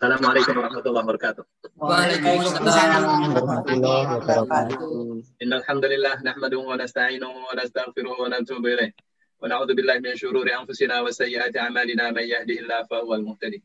Assalamualaikum 0.00 0.56
warahmatullahi 0.56 1.04
wabarakatuh. 1.04 1.44
Waalaikumsalam 1.76 3.04
warahmatullahi 3.36 4.08
wabarakatuh. 4.16 5.44
Innal 5.44 5.60
hamdalillah 5.60 6.24
nahmaduhu 6.24 6.72
wa 6.72 6.80
nasta'inuhu 6.80 7.36
wa 7.36 7.52
nastaghfiruhu 7.52 8.16
wa 8.16 8.32
natubu 8.32 8.64
ilayh. 8.64 8.96
Wa 9.36 9.52
na'udzu 9.52 9.76
billahi 9.76 10.00
min 10.00 10.16
shururi 10.16 10.56
anfusina 10.56 11.04
wa 11.04 11.12
sayyiati 11.12 11.60
a'malina 11.60 12.16
man 12.16 12.24
yahdihillahu 12.24 12.88
fa 12.88 13.04
huwal 13.04 13.20
muhtadi. 13.20 13.60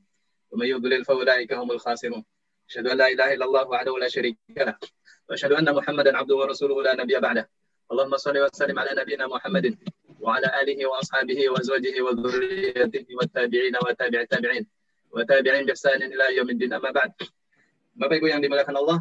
Wa 0.52 0.60
man 0.60 0.68
yudlil 0.76 1.08
fa 1.08 1.16
ulaika 1.16 1.56
humul 1.56 1.80
khasirun. 1.80 2.20
Asyhadu 2.68 2.92
an 2.92 3.00
la 3.00 3.08
ilaha 3.16 3.32
illallah 3.32 3.64
wahdahu 3.72 3.96
la 3.96 4.12
syarika 4.12 4.76
lah. 4.76 4.76
Wa 4.76 5.40
asyhadu 5.40 5.56
anna 5.56 5.72
Muhammadan 5.72 6.20
'abduhu 6.20 6.44
wa 6.44 6.52
rasuluhu 6.52 6.84
la 6.84 7.00
nabiyya 7.00 7.24
ba'dah. 7.24 7.48
Allahumma 7.88 8.20
shalli 8.20 8.44
wa 8.44 8.52
sallim 8.52 8.76
ala 8.76 8.92
nabiyyina 8.92 9.32
Muhammadin 9.32 9.80
wa 10.20 10.36
ala 10.36 10.52
alihi 10.60 10.84
wa 10.84 11.00
ashabihi 11.00 11.48
wa 11.48 11.64
azwajihi 11.64 12.04
wa 12.04 12.12
dhurriyyatihi 12.12 13.16
wa 15.16 15.24
tabi'in 15.24 15.64
bi 15.64 15.72
ihsanin 15.72 16.12
ila 16.12 16.28
yaumiddin 16.36 16.76
amma 16.76 16.92
ba'd. 16.92 17.16
Bapak 17.96 18.20
Ibu 18.20 18.28
yang 18.28 18.44
dimuliakan 18.44 18.76
Allah, 18.76 19.00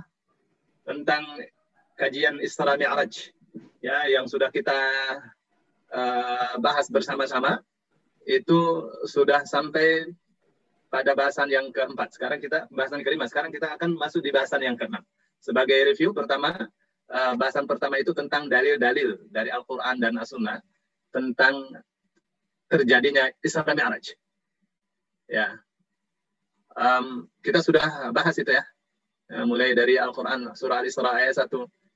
tentang 0.87 1.27
kajian 1.99 2.39
Isra 2.39 2.79
Mi'raj 2.79 3.35
ya 3.83 4.07
yang 4.07 4.31
sudah 4.31 4.55
kita 4.55 4.79
uh, 5.91 6.55
bahas 6.63 6.87
bersama-sama 6.87 7.59
itu 8.25 8.89
sudah 9.05 9.43
sampai 9.45 10.09
pada 10.89 11.13
bahasan 11.19 11.51
yang 11.51 11.75
keempat. 11.75 12.15
Sekarang 12.15 12.39
kita 12.39 12.71
bahasan 12.71 13.03
kelima. 13.03 13.27
Sekarang 13.27 13.51
kita 13.51 13.75
akan 13.75 13.99
masuk 13.99 14.23
di 14.23 14.31
bahasan 14.31 14.63
yang 14.63 14.79
keenam. 14.79 15.03
Sebagai 15.43 15.77
review 15.91 16.15
pertama, 16.15 16.55
eh, 17.11 17.35
bahasan 17.35 17.67
pertama 17.67 17.99
itu 17.99 18.15
tentang 18.15 18.47
dalil-dalil 18.47 19.27
dari 19.29 19.51
Al-Quran 19.51 19.99
dan 19.99 20.15
As-Sunnah 20.17 20.63
tentang 21.11 21.83
terjadinya 22.71 23.27
Isra 23.43 23.67
Mi'raj. 23.67 24.15
Ya, 25.27 25.59
um, 26.79 27.27
kita 27.41 27.63
sudah 27.63 28.11
bahas 28.11 28.37
itu 28.39 28.51
ya. 28.51 28.65
ya 29.31 29.43
mulai 29.47 29.73
dari 29.73 29.99
Al-Quran 29.99 30.53
surah 30.55 30.85
Al-Isra 30.85 31.11
ayat 31.17 31.47
1 31.47 31.51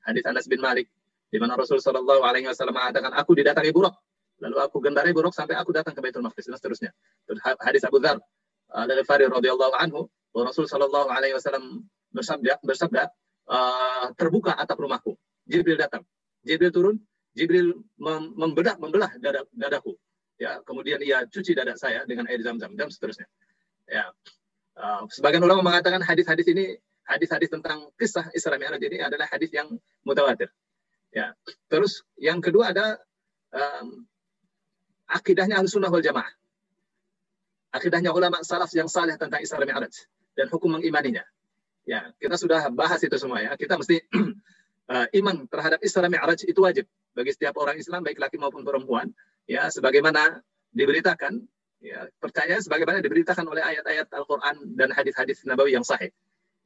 hadis 0.09 0.25
Anas 0.27 0.47
bin 0.49 0.63
Malik 0.63 0.89
di 1.29 1.37
mana 1.37 1.59
Rasul 1.59 1.79
Shallallahu 1.83 2.25
Alaihi 2.25 2.49
Wasallam 2.49 2.77
mengatakan 2.79 3.13
aku 3.13 3.37
didatangi 3.37 3.71
buruk 3.71 3.93
lalu 4.39 4.57
aku 4.63 4.79
gendarai 4.79 5.11
buruk 5.11 5.35
sampai 5.35 5.59
aku 5.59 5.75
datang 5.75 5.93
ke 5.95 6.01
Baitul 6.01 6.23
Maqdis 6.23 6.47
dan 6.47 6.57
seterusnya. 6.57 6.91
Hadis 7.59 7.83
Abu 7.85 7.99
Dzar 7.99 8.19
uh, 8.71 8.87
dari 8.87 9.03
Farid 9.03 9.31
radhiyallahu 9.35 9.75
anhu 9.79 10.07
Rasul 10.35 10.71
Shallallahu 10.71 11.11
Alaihi 11.11 11.35
Wasallam 11.35 11.83
bersabda 12.15 12.63
bersabda 12.63 13.11
uh, 13.51 14.15
terbuka 14.15 14.55
atap 14.55 14.79
rumahku. 14.79 15.19
Jibril 15.49 15.81
datang. 15.81 16.07
Jibril 16.47 16.71
turun. 16.71 16.97
Jibril 17.35 17.75
mem 17.99 18.35
membedah 18.35 18.79
membelah 18.79 19.11
dada, 19.19 19.43
dadaku. 19.51 19.99
Ya, 20.39 20.63
kemudian 20.63 21.03
ia 21.03 21.27
cuci 21.27 21.51
dada 21.51 21.75
saya 21.75 22.07
dengan 22.07 22.31
air 22.31 22.39
zam-zam 22.47 22.71
dan 22.79 22.87
seterusnya. 22.95 23.27
Ya, 23.91 24.07
Uh, 24.79 25.03
sebagian 25.11 25.43
ulama 25.43 25.75
mengatakan 25.75 25.99
hadis-hadis 26.07 26.47
ini 26.55 26.79
hadis-hadis 27.03 27.51
tentang 27.51 27.91
kisah 27.99 28.31
Isra 28.31 28.55
Mi'raj 28.55 28.79
ini 28.79 29.03
adalah 29.03 29.27
hadis 29.27 29.51
yang 29.51 29.67
mutawatir. 30.07 30.55
Ya. 31.11 31.35
Terus 31.67 32.07
yang 32.15 32.39
kedua 32.39 32.71
ada 32.71 33.01
um, 33.51 34.07
akidahnya 35.11 35.59
Ahlussunnah 35.59 35.91
wal 35.91 36.05
Jamaah. 36.05 36.31
Akidahnya 37.75 38.15
ulama 38.15 38.39
salaf 38.47 38.71
yang 38.77 38.87
saleh 38.87 39.19
tentang 39.19 39.43
Isra 39.43 39.67
Mi'raj 39.67 40.07
dan 40.39 40.47
hukum 40.47 40.79
mengimaninya. 40.79 41.27
Ya, 41.89 42.13
kita 42.21 42.39
sudah 42.39 42.71
bahas 42.71 43.03
itu 43.03 43.17
semua 43.19 43.43
ya. 43.43 43.57
Kita 43.59 43.75
mesti 43.75 43.99
uh, 44.95 45.09
iman 45.19 45.49
terhadap 45.51 45.83
Isra 45.83 46.07
Mi'raj 46.07 46.47
itu 46.47 46.61
wajib 46.63 46.87
bagi 47.19 47.35
setiap 47.35 47.59
orang 47.59 47.75
Islam 47.83 48.07
baik 48.07 48.23
laki 48.23 48.39
maupun 48.39 48.63
perempuan 48.63 49.11
ya 49.51 49.67
sebagaimana 49.75 50.39
diberitakan 50.71 51.43
Ya, 51.79 52.11
percaya 52.19 52.59
sebagaimana 52.59 52.99
diberitakan 52.99 53.47
oleh 53.47 53.63
ayat-ayat 53.63 54.11
Al-Quran 54.11 54.75
dan 54.75 54.91
hadis-hadis 54.91 55.47
Nabawi 55.47 55.79
yang 55.79 55.87
sahih. 55.87 56.11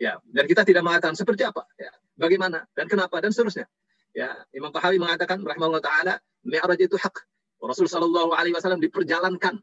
Ya, 0.01 0.17
dan 0.33 0.49
kita 0.49 0.65
tidak 0.65 0.83
mengatakan 0.83 1.13
seperti 1.13 1.45
apa, 1.45 1.69
ya, 1.77 1.93
bagaimana 2.17 2.65
dan 2.73 2.89
kenapa 2.89 3.21
dan 3.21 3.29
seterusnya. 3.29 3.69
Ya, 4.17 4.33
Imam 4.57 4.73
Tahawi 4.73 4.97
mengatakan 4.97 5.45
rahimahullah 5.45 5.85
taala, 5.85 6.15
Mi'raj 6.49 6.81
itu 6.81 6.97
hak. 6.97 7.29
Rasul 7.61 7.87
sallallahu 7.87 8.33
alaihi 8.35 8.57
wasallam 8.57 8.81
diperjalankan. 8.81 9.61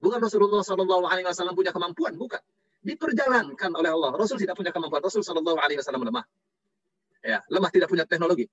Bukan 0.00 0.18
Rasulullah 0.18 0.64
sallallahu 0.64 1.06
alaihi 1.06 1.28
wasallam 1.28 1.52
punya 1.52 1.76
kemampuan, 1.76 2.16
bukan. 2.16 2.40
Diperjalankan 2.80 3.70
oleh 3.76 3.92
Allah. 3.92 4.16
Rasul 4.16 4.40
tidak 4.40 4.56
punya 4.56 4.72
kemampuan. 4.72 5.04
Rasul 5.04 5.20
sallallahu 5.20 5.60
alaihi 5.60 5.76
wasallam 5.76 6.08
lemah. 6.08 6.24
Ya, 7.20 7.44
lemah 7.52 7.68
tidak 7.68 7.92
punya 7.92 8.08
teknologi. 8.08 8.48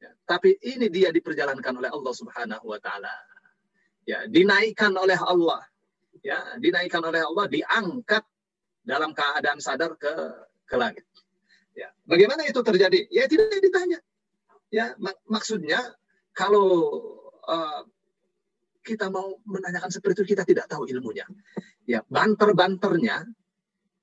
Ya, 0.00 0.16
tapi 0.24 0.56
ini 0.64 0.88
dia 0.88 1.12
diperjalankan 1.12 1.76
oleh 1.76 1.92
Allah 1.92 2.12
Subhanahu 2.16 2.64
wa 2.64 2.80
taala 2.80 3.12
ya 4.04 4.26
dinaikkan 4.28 4.92
oleh 4.96 5.16
Allah. 5.16 5.64
Ya 6.20 6.36
dinaikkan 6.60 7.00
oleh 7.00 7.24
Allah 7.24 7.48
diangkat 7.48 8.24
dalam 8.84 9.16
keadaan 9.16 9.60
sadar 9.60 9.96
ke 9.96 10.12
ke 10.68 10.76
langit. 10.76 11.04
Ya 11.72 11.92
bagaimana 12.04 12.44
itu 12.44 12.60
terjadi? 12.60 13.08
Ya 13.08 13.24
tidak 13.30 13.60
ditanya. 13.60 13.98
Ya 14.70 14.94
mak 15.00 15.16
maksudnya 15.26 15.80
kalau 16.36 16.68
uh, 17.48 17.82
kita 18.84 19.12
mau 19.12 19.38
menanyakan 19.44 19.92
seperti 19.92 20.22
itu 20.24 20.36
kita 20.36 20.44
tidak 20.44 20.68
tahu 20.68 20.88
ilmunya. 20.88 21.24
Ya 21.88 22.04
banter-banternya 22.06 23.24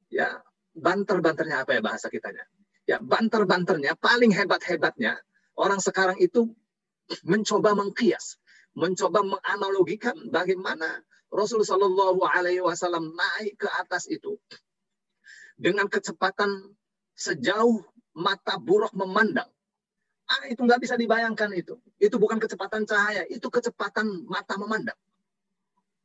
ya 0.10 0.42
banter-banternya 0.74 1.66
apa 1.66 1.78
ya 1.78 1.82
bahasa 1.86 2.08
kitanya? 2.10 2.46
Ya 2.88 2.98
banter-banternya 2.98 4.00
paling 4.00 4.32
hebat-hebatnya 4.32 5.20
orang 5.60 5.82
sekarang 5.84 6.18
itu 6.22 6.50
mencoba 7.24 7.76
mengkias 7.76 8.40
mencoba 8.78 9.26
menganalogikan 9.26 10.14
bagaimana 10.30 11.02
Alaihi 11.34 12.62
Wasallam 12.62 13.12
naik 13.18 13.58
ke 13.58 13.68
atas 13.82 14.06
itu 14.06 14.38
dengan 15.58 15.90
kecepatan 15.90 16.78
sejauh 17.18 17.82
mata 18.14 18.62
buruk 18.62 18.94
memandang. 18.94 19.50
Ah, 20.28 20.44
itu 20.46 20.62
nggak 20.62 20.84
bisa 20.86 20.94
dibayangkan 20.94 21.50
itu. 21.58 21.82
Itu 21.98 22.22
bukan 22.22 22.38
kecepatan 22.38 22.86
cahaya, 22.86 23.26
itu 23.26 23.48
kecepatan 23.50 24.28
mata 24.30 24.54
memandang. 24.62 24.98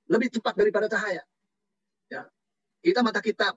Lebih 0.09 0.41
cepat 0.41 0.57
daripada 0.57 0.89
cahaya. 0.89 1.21
Ya. 2.09 2.25
Kita 2.81 3.05
mata 3.05 3.21
kita 3.21 3.53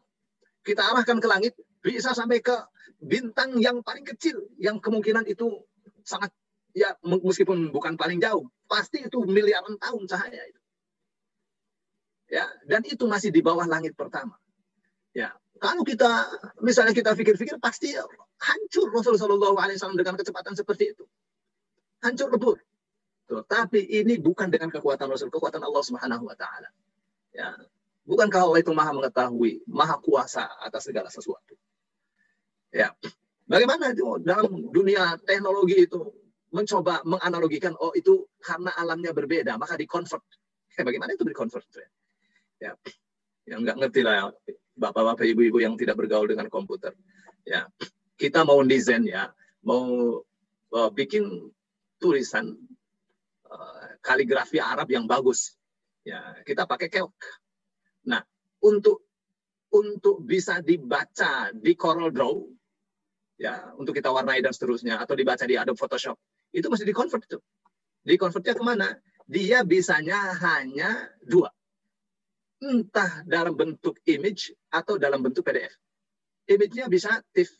kita 0.65 0.81
arahkan 0.91 1.17
ke 1.21 1.27
langit 1.29 1.53
bisa 1.79 2.11
sampai 2.11 2.41
ke 2.43 2.53
bintang 2.99 3.55
yang 3.61 3.79
paling 3.85 4.03
kecil 4.03 4.49
yang 4.57 4.81
kemungkinan 4.81 5.23
itu 5.29 5.63
sangat 6.01 6.33
ya 6.75 6.91
meskipun 7.01 7.71
bukan 7.71 7.95
paling 7.95 8.19
jauh, 8.19 8.51
pasti 8.67 9.07
itu 9.07 9.23
miliaran 9.23 9.79
tahun 9.79 10.03
cahaya 10.11 10.43
itu. 10.43 10.61
Ya, 12.27 12.45
dan 12.67 12.83
itu 12.83 13.07
masih 13.07 13.31
di 13.31 13.39
bawah 13.39 13.63
langit 13.63 13.95
pertama. 13.95 14.35
Ya, 15.15 15.31
kalau 15.63 15.87
kita 15.87 16.27
misalnya 16.59 16.91
kita 16.91 17.15
pikir-pikir 17.15 17.55
pasti 17.63 17.95
hancur 18.43 18.91
Rasulullah 18.91 19.55
Shallallahu 19.55 19.95
dengan 19.95 20.19
kecepatan 20.19 20.51
seperti 20.51 20.91
itu, 20.91 21.07
hancur 22.03 22.27
lebur. 22.27 22.59
Tapi 23.25 23.81
ini 23.89 24.21
bukan 24.21 24.51
dengan 24.53 24.69
kekuatan 24.69 25.09
Rasul, 25.09 25.33
kekuatan 25.33 25.63
Allah 25.63 25.81
Subhanahu 25.81 26.29
Wa 26.29 26.35
Taala. 26.37 26.69
Ya, 27.33 27.55
bukankah 28.03 28.51
Allah 28.51 28.59
itu 28.61 28.75
maha 28.75 28.91
mengetahui, 28.93 29.65
maha 29.65 29.97
kuasa 29.97 30.45
atas 30.61 30.85
segala 30.85 31.09
sesuatu. 31.09 31.57
Ya, 32.69 32.91
bagaimana 33.47 33.95
itu 33.95 34.19
dalam 34.21 34.69
dunia 34.69 35.17
teknologi 35.23 35.87
itu 35.87 36.24
mencoba 36.55 37.03
menganalogikan 37.03 37.75
oh 37.75 37.91
itu 37.91 38.23
karena 38.39 38.71
alamnya 38.79 39.11
berbeda 39.11 39.59
maka 39.59 39.75
di 39.75 39.83
convert 39.83 40.23
eh, 40.71 40.83
bagaimana 40.87 41.11
itu 41.11 41.27
di 41.27 41.35
convert 41.35 41.67
ya 42.63 42.71
yang 43.45 43.61
nggak 43.61 43.77
ngerti 43.77 44.01
lah 44.01 44.13
ya, 44.17 44.25
bapak-bapak 44.73 45.25
ibu-ibu 45.29 45.61
yang 45.61 45.77
tidak 45.77 45.95
bergaul 46.01 46.25
dengan 46.25 46.49
komputer. 46.49 46.97
Ya. 47.45 47.69
Kita 48.17 48.41
mau 48.41 48.57
desain 48.65 49.05
ya. 49.05 49.29
Mau 49.61 50.17
uh, 50.73 50.89
bikin 50.91 51.53
tulisan 52.01 52.57
uh, 53.45 53.87
kaligrafi 54.01 54.57
Arab 54.57 54.89
yang 54.89 55.05
bagus. 55.05 55.53
Ya 56.05 56.37
kita 56.45 56.65
pakai 56.65 56.89
keok. 56.89 57.13
Nah 58.09 58.21
untuk 58.61 59.05
untuk 59.73 60.21
bisa 60.21 60.61
dibaca 60.61 61.49
di 61.53 61.73
Corel 61.73 62.13
Draw 62.13 62.37
ya 63.41 63.73
untuk 63.75 63.91
kita 63.91 64.13
warnai 64.13 64.39
dan 64.39 64.53
seterusnya 64.55 65.01
atau 65.01 65.17
dibaca 65.17 65.43
di 65.43 65.59
Adobe 65.59 65.75
Photoshop 65.75 66.15
itu 66.55 66.67
mesti 66.71 66.87
dikonvert 66.87 67.27
itu. 67.27 67.39
Dikonvertnya 68.07 68.55
ke 68.55 68.63
mana? 68.63 68.87
Dia 69.27 69.67
bisanya 69.67 70.31
hanya 70.39 71.11
dua. 71.19 71.51
Entah 72.63 73.27
dalam 73.27 73.59
bentuk 73.59 73.99
image 74.07 74.55
atau 74.71 74.95
dalam 74.95 75.19
bentuk 75.19 75.43
PDF. 75.43 75.75
Image-nya 76.47 76.87
bisa 76.87 77.19
TIFF, 77.35 77.51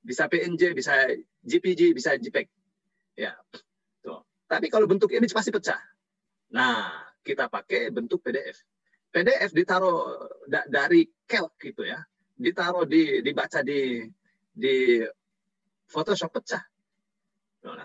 bisa 0.00 0.30
PNG, 0.30 0.72
bisa 0.72 0.94
JPG, 1.44 1.92
bisa 1.92 2.16
JPEG. 2.16 2.48
Ya, 3.18 3.36
tuh. 4.00 4.24
Tapi 4.48 4.72
kalau 4.72 4.88
bentuk 4.88 5.12
image 5.12 5.36
pasti 5.36 5.52
pecah. 5.52 5.78
Nah, 6.56 6.88
kita 7.20 7.52
pakai 7.52 7.92
bentuk 7.92 8.24
PDF. 8.24 8.64
PDF 9.12 9.52
ditaruh 9.52 10.24
da 10.48 10.64
dari 10.64 11.04
calc 11.28 11.60
gitu 11.60 11.84
ya, 11.84 12.00
ditaruh 12.32 12.88
di 12.88 13.20
dibaca 13.20 13.60
di 13.60 14.08
di 14.48 15.04
Photoshop 15.84 16.32
pecah. 16.40 16.71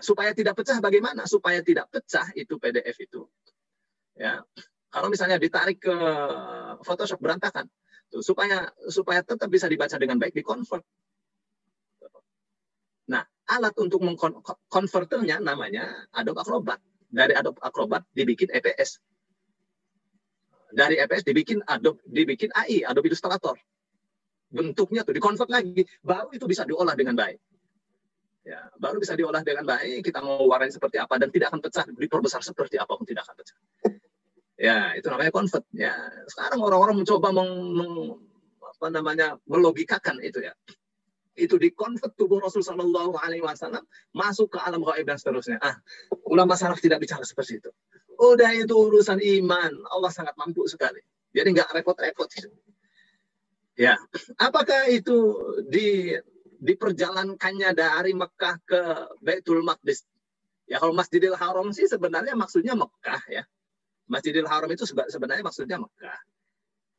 Supaya 0.02 0.34
tidak 0.34 0.58
pecah 0.58 0.82
bagaimana? 0.82 1.22
Supaya 1.24 1.62
tidak 1.62 1.86
pecah 1.90 2.26
itu 2.34 2.58
PDF 2.58 2.96
itu. 2.98 3.22
Ya. 4.18 4.42
Kalau 4.90 5.06
misalnya 5.06 5.38
ditarik 5.38 5.78
ke 5.78 5.96
Photoshop 6.82 7.22
berantakan. 7.22 7.70
Tuh, 8.08 8.24
supaya 8.24 8.72
supaya 8.88 9.20
tetap 9.20 9.46
bisa 9.52 9.68
dibaca 9.68 9.94
dengan 10.00 10.16
baik 10.16 10.32
di 10.32 10.40
convert. 10.40 10.80
Nah, 13.12 13.22
alat 13.52 13.76
untuk 13.76 14.00
mengkonverternya 14.00 15.44
namanya 15.44 16.08
Adobe 16.16 16.40
Acrobat. 16.40 16.80
Dari 17.08 17.32
Adobe 17.36 17.60
Acrobat 17.60 18.04
dibikin 18.16 18.48
EPS. 18.48 19.00
Dari 20.72 21.00
EPS 21.00 21.24
dibikin 21.24 21.60
Adobe 21.64 22.00
dibikin 22.08 22.52
AI, 22.56 22.84
Adobe 22.84 23.12
Illustrator. 23.12 23.56
Bentuknya 24.48 25.04
tuh 25.04 25.12
dikonvert 25.12 25.52
lagi, 25.52 25.84
baru 26.00 26.32
itu 26.32 26.48
bisa 26.48 26.64
diolah 26.64 26.96
dengan 26.96 27.12
baik. 27.12 27.36
Ya, 28.48 28.64
baru 28.80 28.96
bisa 28.96 29.12
diolah 29.12 29.44
dengan 29.44 29.68
baik. 29.68 30.08
Kita 30.08 30.24
mau 30.24 30.40
warnanya 30.48 30.72
seperti 30.72 30.96
apa 30.96 31.20
dan 31.20 31.28
tidak 31.28 31.52
akan 31.52 31.60
pecah, 31.60 31.84
diperbesar 31.84 32.40
seperti 32.40 32.80
apa 32.80 32.96
pun 32.96 33.04
tidak 33.04 33.28
akan 33.28 33.36
pecah. 33.44 33.56
Ya, 34.56 34.96
itu 34.96 35.04
namanya 35.12 35.28
convert. 35.28 35.68
Ya, 35.76 35.92
sekarang 36.32 36.64
orang-orang 36.64 37.04
mencoba 37.04 37.28
meng, 37.28 37.52
meng, 37.76 37.92
apa 38.64 38.88
namanya 38.88 39.36
melogikakan 39.44 40.24
itu 40.24 40.40
ya. 40.40 40.56
Itu 41.36 41.60
di 41.60 41.76
convert 41.76 42.16
tubuh 42.16 42.40
Rasul 42.40 42.64
Shallallahu 42.64 43.20
Alaihi 43.20 43.44
Wasallam 43.44 43.84
masuk 44.16 44.56
ke 44.56 44.58
alam 44.64 44.80
gaib 44.80 45.04
dan 45.04 45.20
seterusnya. 45.20 45.60
Ah, 45.60 45.76
ulama 46.24 46.56
salaf 46.56 46.80
tidak 46.80 47.04
bicara 47.04 47.28
seperti 47.28 47.60
itu. 47.60 47.70
Udah 48.16 48.50
itu 48.56 48.72
urusan 48.72 49.20
iman. 49.20 49.76
Allah 49.92 50.10
sangat 50.10 50.34
mampu 50.40 50.64
sekali. 50.64 51.04
Jadi 51.36 51.52
nggak 51.52 51.68
repot-repot. 51.78 52.32
Ya, 53.78 53.94
apakah 54.40 54.90
itu 54.90 55.38
di 55.70 56.16
diperjalankannya 56.58 57.70
dari 57.74 58.12
Mekah 58.14 58.54
ke 58.66 58.80
Baitul 59.22 59.62
Maqdis? 59.62 60.04
Ya 60.68 60.76
kalau 60.76 60.92
Masjidil 60.92 61.32
Haram 61.32 61.72
sih 61.72 61.88
sebenarnya 61.88 62.36
maksudnya 62.36 62.76
Mekah 62.76 63.22
ya. 63.32 63.42
Masjidil 64.08 64.44
Haram 64.44 64.68
itu 64.68 64.84
sebenarnya 64.84 65.44
maksudnya 65.44 65.80
Mekah. 65.80 66.20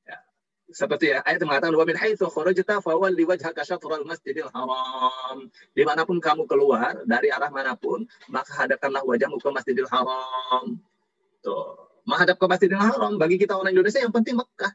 Ya. 0.09 0.17
Seperti 0.69 1.13
ya, 1.13 1.21
ayat 1.21 1.41
mengatakan 1.45 1.77
wa 1.77 1.85
min 1.85 1.97
haitsu 1.97 2.29
kharajta 2.29 2.81
fawalli 2.81 3.25
wajhaka 3.29 3.61
syatral 3.61 4.05
Masjidil 4.05 4.49
Haram. 4.49 5.49
Di 5.73 5.85
mana 5.85 6.05
pun 6.05 6.17
kamu 6.17 6.49
keluar 6.49 7.05
dari 7.05 7.29
arah 7.29 7.53
mana 7.53 7.77
pun, 7.77 8.09
maka 8.29 8.65
hadapkanlah 8.65 9.05
wajahmu 9.05 9.37
ke 9.37 9.49
Masjidil 9.53 9.89
Haram. 9.89 10.81
Tuh, 11.45 11.89
menghadap 12.09 12.41
ke 12.41 12.45
Masjidil 12.49 12.81
Haram 12.81 13.21
bagi 13.21 13.37
kita 13.37 13.53
orang 13.53 13.73
Indonesia 13.73 14.01
yang 14.01 14.13
penting 14.13 14.33
Mekah. 14.33 14.73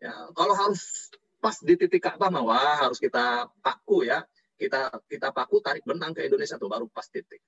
Ya, 0.00 0.32
kalau 0.32 0.56
harus 0.56 1.09
pas 1.40 1.56
di 1.64 1.74
titik 1.74 2.04
Ka'bah 2.04 2.28
wah 2.44 2.84
harus 2.86 3.00
kita 3.00 3.48
paku 3.64 4.04
ya. 4.06 4.22
Kita 4.60 4.92
kita 5.08 5.32
paku 5.32 5.64
tarik 5.64 5.88
benang 5.88 6.12
ke 6.12 6.28
Indonesia 6.28 6.60
tuh 6.60 6.68
baru 6.68 6.84
pas 6.92 7.08
titik. 7.08 7.40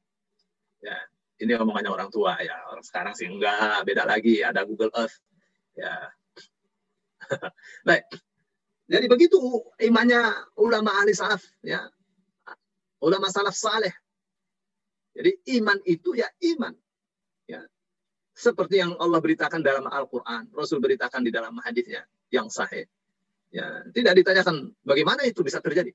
Ya, 0.80 0.96
ini 1.38 1.52
omongannya 1.54 1.92
orang 1.92 2.08
tua 2.08 2.40
ya. 2.40 2.56
Orang 2.72 2.82
sekarang 2.82 3.12
sih 3.12 3.28
enggak, 3.28 3.84
beda 3.84 4.08
lagi. 4.08 4.40
Ada 4.40 4.64
Google 4.64 4.90
Earth. 4.96 5.20
Ya. 5.76 6.10
Baik. 7.88 8.08
Jadi 8.88 9.06
begitu 9.06 9.38
imannya 9.78 10.32
ulama 10.58 10.90
ahli 11.04 11.12
salaf 11.12 11.44
ya. 11.60 11.84
Ulama 13.04 13.28
salaf 13.28 13.54
saleh. 13.54 13.92
Jadi 15.12 15.60
iman 15.60 15.78
itu 15.84 16.16
ya 16.16 16.28
iman. 16.56 16.72
Ya. 17.44 17.60
Seperti 18.32 18.80
yang 18.80 18.96
Allah 18.96 19.20
beritakan 19.20 19.60
dalam 19.60 19.84
Al-Qur'an, 19.84 20.48
Rasul 20.56 20.80
beritakan 20.80 21.20
di 21.20 21.28
dalam 21.28 21.52
hadisnya 21.60 22.08
yang 22.32 22.48
sahih. 22.48 22.88
Ya, 23.52 23.84
tidak 23.92 24.16
ditanyakan 24.16 24.72
bagaimana 24.80 25.28
itu 25.28 25.44
bisa 25.44 25.60
terjadi. 25.60 25.92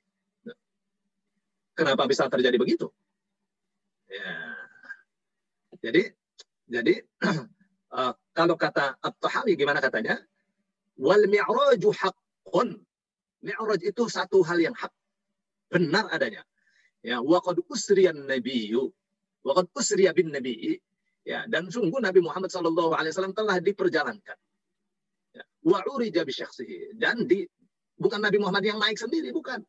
Kenapa 1.74 2.06
bisa 2.06 2.30
terjadi 2.30 2.58
begitu? 2.58 2.90
Ya, 4.10 4.58
jadi 5.82 6.14
jadi 6.70 7.02
uh, 7.94 8.14
kalau 8.38 8.56
kata 8.58 9.02
At-Tahawi 9.02 9.58
gimana 9.58 9.82
katanya? 9.82 10.22
Wal 11.02 11.26
mi'raju 11.26 11.90
haqqun. 11.94 12.78
Mi'raj 13.42 13.82
itu 13.86 14.06
satu 14.10 14.42
hal 14.46 14.58
yang 14.62 14.74
hak. 14.74 14.94
Benar 15.70 16.10
adanya. 16.14 16.42
Ya, 17.06 17.22
wa 17.22 17.42
qad 17.42 17.62
usriyan 17.70 18.26
nabiyyu 18.26 18.90
wa 19.46 19.52
qad 19.58 19.70
usriya 19.74 20.14
bin 20.14 20.34
nabi. 20.34 20.78
Ya, 21.28 21.44
dan 21.52 21.68
sungguh 21.68 22.00
Nabi 22.00 22.24
Muhammad 22.24 22.48
wasallam 22.48 23.36
telah 23.36 23.60
diperjalankan. 23.60 24.38
Ya, 25.38 25.44
wa 25.70 25.80
urija 25.86 26.26
bi 26.26 26.34
syakhsihi 26.34 26.98
dan 26.98 27.30
di 27.30 27.46
bukan 27.94 28.18
Nabi 28.26 28.42
Muhammad 28.42 28.66
yang 28.66 28.82
naik 28.82 28.98
sendiri, 28.98 29.30
bukan. 29.30 29.62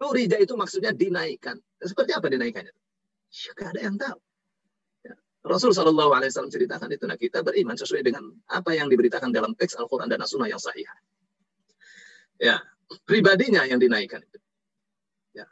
Urija 0.00 0.38
itu 0.38 0.54
maksudnya 0.54 0.94
dinaikkan. 0.94 1.58
Seperti 1.82 2.14
apa 2.14 2.30
dinaikannya? 2.30 2.72
Ya, 3.30 3.52
ada 3.68 3.80
yang 3.82 3.98
tahu. 3.98 4.16
Rasul 5.40 5.72
Shallallahu 5.72 6.12
Alaihi 6.12 6.32
Wasallam 6.32 6.52
ceritakan 6.52 6.88
itu. 6.92 7.04
Nah 7.08 7.16
kita 7.16 7.40
beriman 7.40 7.72
sesuai 7.72 8.04
dengan 8.04 8.28
apa 8.52 8.76
yang 8.76 8.92
diberitakan 8.92 9.32
dalam 9.32 9.56
teks 9.56 9.72
Al-Quran 9.80 10.12
dan 10.12 10.20
As-Sunnah 10.20 10.52
yang 10.52 10.60
sahih. 10.60 10.84
Ya, 12.36 12.60
pribadinya 13.08 13.64
yang 13.64 13.80
dinaikkan 13.80 14.20
itu. 14.20 14.38
Ya. 15.32 15.48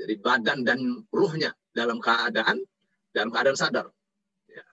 Jadi 0.00 0.14
badan 0.20 0.64
dan 0.64 1.04
ruhnya 1.12 1.52
dalam 1.76 2.00
keadaan 2.00 2.64
dalam 3.12 3.28
keadaan 3.28 3.56
sadar. 3.60 3.92
Ya. 4.48 4.64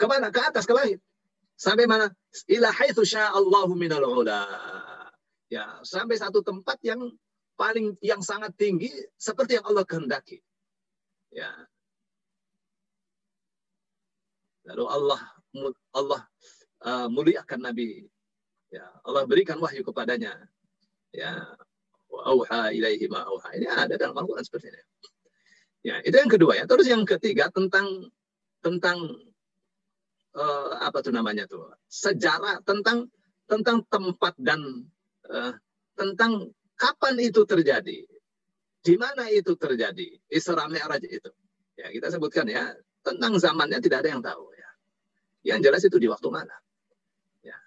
Ke 0.00 0.08
mana? 0.08 0.32
Ke 0.32 0.40
atas, 0.48 0.64
ke 0.64 0.72
langit. 0.72 1.00
Sampai 1.58 1.90
mana? 1.90 2.06
Ila 2.46 2.70
haitsu 2.70 3.02
Allahu 3.18 3.74
minal 3.74 4.06
ula. 4.06 4.46
Ya, 5.50 5.82
sampai 5.82 6.14
satu 6.14 6.38
tempat 6.46 6.78
yang 6.86 7.10
paling 7.58 7.98
yang 7.98 8.22
sangat 8.22 8.54
tinggi 8.54 8.94
seperti 9.18 9.58
yang 9.58 9.66
Allah 9.66 9.82
kehendaki. 9.82 10.38
Ya. 11.34 11.50
Lalu 14.70 14.84
Allah 14.86 15.20
Allah 15.90 16.22
uh, 16.86 17.08
muliakan 17.10 17.66
Nabi. 17.66 18.06
Ya, 18.70 18.86
Allah 19.02 19.26
berikan 19.26 19.58
wahyu 19.58 19.82
kepadanya. 19.82 20.38
Ya, 21.10 21.58
auha 22.06 22.70
ilaihi 22.70 23.10
ma 23.10 23.26
auha. 23.26 23.56
Ini 23.58 23.66
ada 23.66 23.98
dalam 23.98 24.14
Al-Qur'an 24.14 24.44
seperti 24.46 24.70
ini. 24.70 24.82
Ya, 25.82 25.96
itu 26.04 26.14
yang 26.14 26.30
kedua 26.30 26.54
ya. 26.54 26.68
Terus 26.68 26.86
yang 26.86 27.02
ketiga 27.02 27.50
tentang 27.50 28.12
tentang 28.60 29.18
uh, 30.36 30.82
apa 30.84 30.98
tuh 31.00 31.12
namanya 31.14 31.48
tuh? 31.48 31.72
Sejarah 31.88 32.60
tentang 32.66 33.08
tentang 33.48 33.80
tempat 33.88 34.34
dan 34.36 34.60
uh, 35.30 35.52
tentang 35.96 36.52
kapan 36.76 37.14
itu 37.22 37.42
terjadi. 37.48 38.04
Di 38.78 38.94
mana 38.94 39.26
itu 39.28 39.56
terjadi? 39.58 40.16
Isra 40.30 40.68
Mi'raj 40.70 41.02
itu. 41.04 41.30
Ya, 41.78 41.90
kita 41.94 42.10
sebutkan 42.10 42.46
ya, 42.46 42.74
tentang 43.02 43.38
zamannya 43.38 43.78
tidak 43.82 44.06
ada 44.06 44.10
yang 44.14 44.22
tahu 44.22 44.50
ya. 44.54 44.70
Yang 45.54 45.58
jelas 45.70 45.82
itu 45.86 45.96
di 45.98 46.08
waktu 46.10 46.28
mana. 46.30 46.56
Ya. 47.42 47.58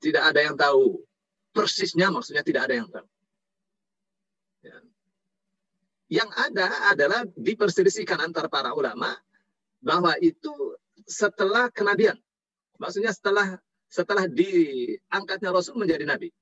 Tidak 0.00 0.22
ada 0.22 0.40
yang 0.40 0.56
tahu 0.56 1.00
persisnya 1.54 2.10
maksudnya 2.10 2.44
tidak 2.44 2.68
ada 2.68 2.74
yang 2.78 2.88
tahu. 2.90 3.08
Ya. 4.64 4.76
Yang 6.08 6.30
ada 6.36 6.66
adalah 6.92 7.20
diperselisihkan 7.36 8.20
antar 8.20 8.48
para 8.48 8.72
ulama 8.76 9.16
bahwa 9.80 10.16
itu 10.20 10.52
setelah 11.04 11.68
kenabian. 11.70 12.16
Maksudnya 12.80 13.14
setelah 13.14 13.60
setelah 13.86 14.26
diangkatnya 14.26 15.54
Rasul 15.54 15.78
menjadi 15.78 16.02
nabi. 16.08 16.34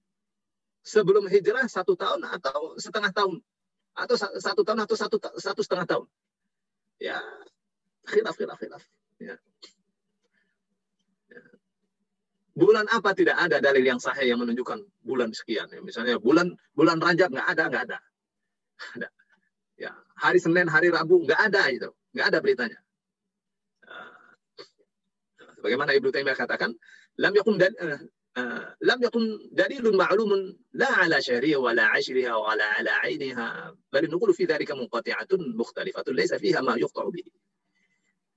Sebelum 0.82 1.28
hijrah 1.30 1.68
satu 1.68 1.94
tahun 1.94 2.26
atau 2.26 2.74
setengah 2.80 3.12
tahun 3.14 3.38
atau 3.92 4.14
satu 4.16 4.62
tahun 4.64 4.80
atau 4.88 4.96
satu 4.96 5.16
satu 5.38 5.60
setengah 5.62 5.86
tahun. 5.86 6.06
Ya, 6.98 7.20
khilaf 8.08 8.34
khilaf 8.34 8.58
khilaf. 8.58 8.82
Ya. 9.20 9.36
Bulan 12.52 12.84
apa 12.92 13.16
tidak 13.16 13.40
ada 13.40 13.64
dalil 13.64 13.80
yang 13.80 14.00
sahih 14.02 14.28
yang 14.28 14.40
menunjukkan 14.42 14.84
bulan 15.00 15.32
sekian. 15.32 15.72
Ya, 15.72 15.80
misalnya 15.80 16.20
bulan 16.20 16.52
bulan 16.76 17.00
Rajab 17.00 17.32
nggak 17.32 17.48
ada 17.48 17.64
nggak 17.68 17.82
ada. 17.88 17.98
ada. 18.98 19.08
Ya, 19.78 19.92
hari 20.20 20.38
Senin, 20.38 20.68
hari 20.68 20.92
Rabu 20.92 21.24
nggak 21.24 21.40
ada 21.48 21.62
itu, 21.72 21.90
nggak 22.12 22.26
ada 22.28 22.38
beritanya. 22.44 22.78
Sebagaimana 25.62 25.94
Ibnu 25.94 26.10
Taimiyah 26.10 26.34
katakan, 26.34 26.74
lam 27.22 27.32
yakun 27.38 27.54
dan 27.54 27.70
uh, 27.78 28.02
uh, 28.34 28.66
lam 28.82 28.98
yakun 28.98 29.46
dalilun 29.54 29.94
ma'lumun 29.94 30.50
la 30.74 31.06
ala 31.06 31.22
syariah 31.22 31.62
wa 31.62 31.70
la 31.70 31.94
ashriha 31.94 32.34
wa 32.34 32.50
la 32.58 32.66
ala 32.82 32.92
ainiha 33.06 33.70
bal 33.70 34.04
nuqulu 34.10 34.34
fi 34.34 34.42
dzalika 34.50 34.74
munqati'atun 34.74 35.54
mukhtalifatun 35.54 36.18
laisa 36.18 36.42
fiha 36.42 36.58
ma 36.66 36.74
yuqta'u 36.74 37.14
bihi. 37.14 37.30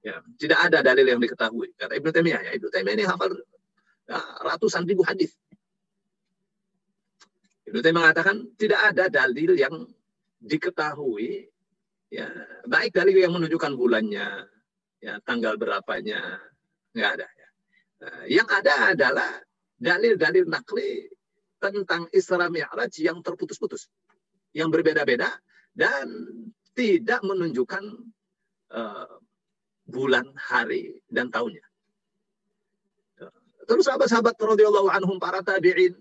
Ya, 0.05 0.21
tidak 0.37 0.69
ada 0.69 0.85
dalil 0.85 1.09
yang 1.09 1.17
diketahui. 1.17 1.73
Kata 1.73 1.97
Ibnu 1.97 2.13
Taimiyah, 2.13 2.41
ya, 2.45 2.51
Ibnu 2.61 2.69
Taimiyah 2.69 2.93
ini 2.93 3.05
hafal 3.09 3.33
ya, 4.05 4.21
ratusan 4.45 4.85
ribu 4.85 5.01
hadis. 5.01 5.33
Ibnu 7.65 7.81
Taimiyah 7.81 8.13
mengatakan 8.13 8.45
tidak 8.53 8.93
ada 8.93 9.09
dalil 9.09 9.57
yang 9.57 9.73
diketahui 10.45 11.49
ya 12.13 12.29
baik 12.69 12.93
dalil 12.93 13.17
yang 13.17 13.33
menunjukkan 13.33 13.73
bulannya, 13.73 14.45
ya 15.01 15.13
tanggal 15.25 15.57
berapanya, 15.57 16.37
nggak 16.95 17.11
ada 17.19 17.27
ya. 17.27 17.49
Nah, 17.95 18.21
yang 18.31 18.47
ada 18.47 18.73
adalah 18.95 19.31
dalil-dalil 19.75 20.47
nakli 20.47 21.11
tentang 21.59 22.07
Isra 22.15 22.47
Mi'raj 22.47 22.95
yang 23.03 23.19
terputus-putus, 23.19 23.91
yang 24.55 24.71
berbeda-beda 24.71 25.27
dan 25.75 26.07
tidak 26.75 27.19
menunjukkan 27.23 27.83
uh, 28.71 29.15
bulan, 29.85 30.31
hari, 30.35 30.99
dan 31.11 31.29
tahunnya. 31.29 31.63
Terus 33.65 33.89
sahabat-sahabat 33.89 34.37
radhiyallahu 34.37 34.93
anhum 34.93 35.17
para 35.17 35.41
tabi'in 35.41 35.97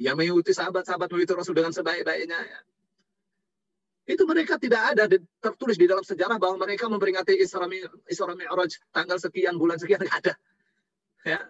yang 0.00 0.16
mengikuti 0.16 0.56
sahabat-sahabat 0.56 1.12
mengikuti 1.12 1.36
Rasul 1.36 1.54
dengan 1.54 1.72
sebaik-baiknya 1.76 2.38
ya. 2.40 2.60
Itu 4.04 4.28
mereka 4.28 4.60
tidak 4.60 4.92
ada 4.92 5.08
tertulis 5.40 5.80
di 5.80 5.88
dalam 5.88 6.04
sejarah 6.04 6.36
bahwa 6.36 6.60
mereka 6.60 6.92
memperingati 6.92 7.40
Isra 7.40 7.64
Isra 8.04 8.36
Mi'raj 8.36 8.76
tanggal 8.92 9.16
sekian 9.16 9.56
bulan 9.56 9.80
sekian 9.80 10.04
enggak 10.04 10.18
ada. 10.20 10.34
Ya. 11.24 11.40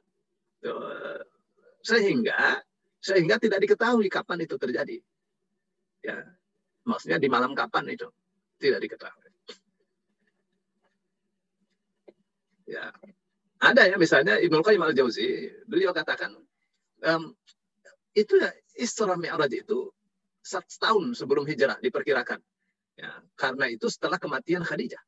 Sehingga 1.82 2.62
sehingga 3.02 3.36
tidak 3.42 3.58
diketahui 3.58 4.06
kapan 4.06 4.46
itu 4.46 4.54
terjadi. 4.54 5.02
Ya. 6.06 6.22
Maksudnya 6.86 7.18
di 7.18 7.26
malam 7.26 7.58
kapan 7.58 7.90
itu 7.90 8.06
tidak 8.62 8.86
diketahui. 8.86 9.24
Ya. 12.70 12.94
Ada 13.62 13.92
ya 13.92 13.96
misalnya 13.96 14.36
Ibnu 14.40 14.60
Qayyim 14.60 14.82
al-Jauzi, 14.82 15.48
beliau 15.64 15.96
katakan 15.96 16.36
um, 17.06 17.22
itu 18.14 18.34
ya 18.36 18.50
Isra 18.76 19.14
Mi'raj 19.14 19.52
itu 19.54 19.93
setahun 20.44 21.16
sebelum 21.16 21.48
hijrah 21.48 21.80
diperkirakan. 21.80 22.38
Ya, 22.94 23.10
karena 23.34 23.66
itu 23.72 23.90
setelah 23.90 24.20
kematian 24.20 24.62
Khadijah. 24.62 25.02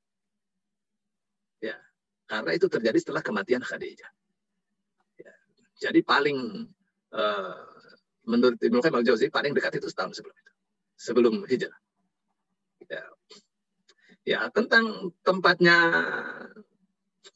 Ya, 1.63 1.77
karena 2.27 2.51
itu 2.57 2.67
terjadi 2.67 2.99
setelah 2.99 3.23
kematian 3.23 3.63
Khadijah. 3.63 4.11
Ya, 5.21 5.35
jadi 5.87 6.01
paling 6.03 6.67
uh, 7.15 7.63
menurut 8.27 8.59
Ibnu 8.59 8.83
Qayyim 8.83 8.99
al-Jauzi 8.99 9.31
paling 9.31 9.55
dekat 9.55 9.79
itu 9.79 9.87
setahun 9.87 10.19
sebelum 10.19 10.35
itu. 10.35 10.53
Sebelum 10.97 11.35
hijrah. 11.47 11.79
Ya. 12.91 13.05
ya, 14.27 14.41
tentang 14.51 15.15
tempatnya 15.23 15.79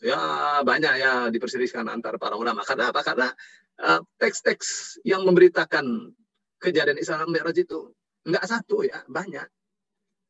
ya 0.01 0.21
banyak 0.65 0.95
ya 0.99 1.13
diperselisihkan 1.31 1.87
antar 1.87 2.19
para 2.19 2.35
ulama. 2.35 2.67
Karena 2.67 2.91
apa? 2.91 3.07
Karena 3.07 3.29
uh, 3.87 4.01
teks-teks 4.19 4.99
yang 5.07 5.23
memberitakan 5.23 6.11
kejadian 6.61 7.01
Isra 7.01 7.25
Mi'raj 7.25 7.57
itu 7.57 7.91
enggak 8.29 8.45
satu 8.47 8.85
ya, 8.85 9.01
banyak. 9.09 9.49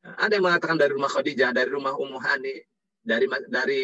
Ada 0.01 0.39
yang 0.39 0.49
mengatakan 0.49 0.81
dari 0.81 0.97
rumah 0.97 1.11
Khadijah, 1.11 1.53
dari 1.53 1.69
rumah 1.69 1.93
Ummu 1.93 2.17
Hani, 2.17 2.57
dari 3.05 3.29
dari 3.51 3.83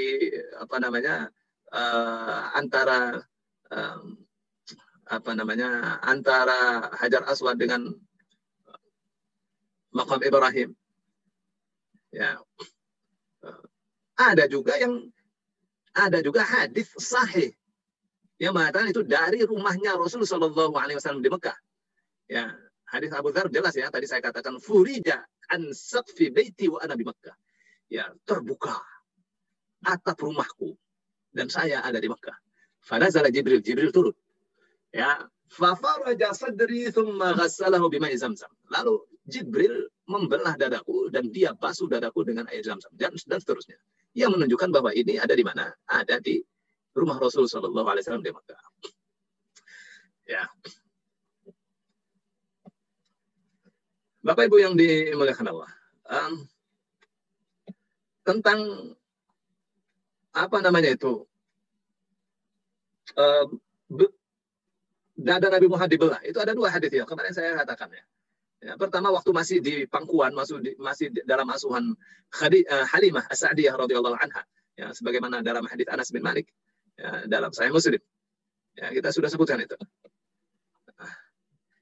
apa 0.57 0.77
namanya 0.81 1.29
uh, 1.69 2.57
antara 2.57 3.21
um, 3.69 4.17
apa 5.07 5.31
namanya 5.37 6.01
antara 6.01 6.89
Hajar 6.97 7.23
Aswad 7.29 7.61
dengan 7.61 7.93
makam 9.93 10.21
Ibrahim. 10.23 10.73
Ya. 12.11 12.41
Ada 14.17 14.49
juga 14.49 14.73
yang 14.81 15.13
ada 15.93 16.21
juga 16.25 16.41
hadis 16.41 16.89
sahih 16.97 17.53
yang 18.41 18.53
mengatakan 18.53 18.89
itu 18.89 19.01
dari 19.05 19.45
rumahnya 19.45 19.97
Rasul 19.97 20.25
Shallallahu 20.25 20.73
Alaihi 20.77 20.97
Wasallam 20.97 21.21
di 21.21 21.29
Mekah. 21.29 21.57
Ya, 22.27 22.51
hadis 22.88 23.12
Abu 23.15 23.31
Dhar 23.31 23.48
jelas 23.48 23.74
ya. 23.75 23.88
Tadi 23.88 24.05
saya 24.07 24.19
katakan 24.24 24.60
furija 24.60 25.24
an 25.51 25.72
saqfi 25.72 26.31
baiti 26.31 26.67
wa 26.67 26.84
ana 26.84 26.96
di 26.96 27.07
Mekah. 27.07 27.36
Ya, 27.88 28.12
terbuka 28.27 28.75
atap 29.88 30.19
rumahku 30.19 30.75
dan 31.31 31.48
saya 31.48 31.84
ada 31.84 31.98
di 32.00 32.12
Mekah. 32.12 32.36
Fanazala 32.84 33.31
Jibril, 33.31 33.63
Jibril 33.63 33.91
turun. 33.96 34.15
Ya, 34.91 35.27
fafaraja 35.48 36.36
sadri 36.36 36.91
thumma 36.91 37.36
ghassalahu 37.36 37.88
bima 37.88 38.12
zamzam. 38.15 38.51
Lalu 38.72 39.03
Jibril 39.27 39.91
membelah 40.07 40.55
dadaku 40.55 41.12
dan 41.12 41.27
dia 41.31 41.51
basuh 41.51 41.91
dadaku 41.91 42.24
dengan 42.24 42.48
air 42.48 42.63
zam-zam 42.63 42.91
dan, 42.96 43.12
dan 43.12 43.39
seterusnya 43.43 43.75
yang 44.15 44.31
menunjukkan 44.31 44.72
bahwa 44.72 44.96
ini 44.96 45.19
ada 45.19 45.36
di 45.36 45.43
mana? 45.43 45.67
Ada 45.84 46.24
di 46.24 46.39
rumah 46.96 47.19
Rasul 47.19 47.46
Shallallahu 47.46 47.88
Alaihi 47.91 48.03
Wasallam 48.07 48.24
di 48.24 48.31
Makkah. 48.31 48.62
Ya. 50.25 50.48
Bapak 54.27 54.51
Ibu 54.51 54.57
yang 54.60 54.74
dimuliakan 54.75 55.48
Allah, 55.55 55.72
um, 56.12 56.34
tentang 58.27 58.60
apa 60.36 60.57
namanya 60.60 60.91
itu 60.91 61.24
um, 63.15 63.48
dada 65.15 65.48
Nabi 65.48 65.67
Muhammad 65.72 65.91
dibelah 65.96 66.22
itu 66.27 66.38
ada 66.38 66.51
dua 66.51 66.69
hadis 66.69 66.91
ya 66.91 67.07
kemarin 67.07 67.34
saya 67.34 67.57
katakan 67.57 67.89
ya 67.89 68.03
Ya, 68.57 68.74
pertama 68.74 69.13
waktu 69.13 69.29
masih 69.29 69.57
di 69.62 69.86
pangkuan, 69.86 70.34
masih 70.34 70.57
di, 70.57 70.74
masih 70.81 71.13
dalam 71.29 71.46
asuhan 71.53 71.93
Khadi, 72.34 72.65
uh, 72.65 72.89
Halimah 72.89 73.29
As-Sa'diyah 73.29 73.77
radhiyallahu 73.77 74.17
anha. 74.17 74.41
Ya, 74.74 74.89
sebagaimana 74.98 75.46
dalam 75.46 75.62
hadis 75.69 75.86
Anas 75.86 76.10
bin 76.10 76.25
Malik 76.25 76.50
ya, 76.98 77.29
dalam 77.29 77.53
Sahih 77.53 77.69
Muslim. 77.69 78.01
Ya, 78.74 78.89
kita 78.89 79.13
sudah 79.13 79.29
sebutkan 79.29 79.62
itu. 79.62 79.77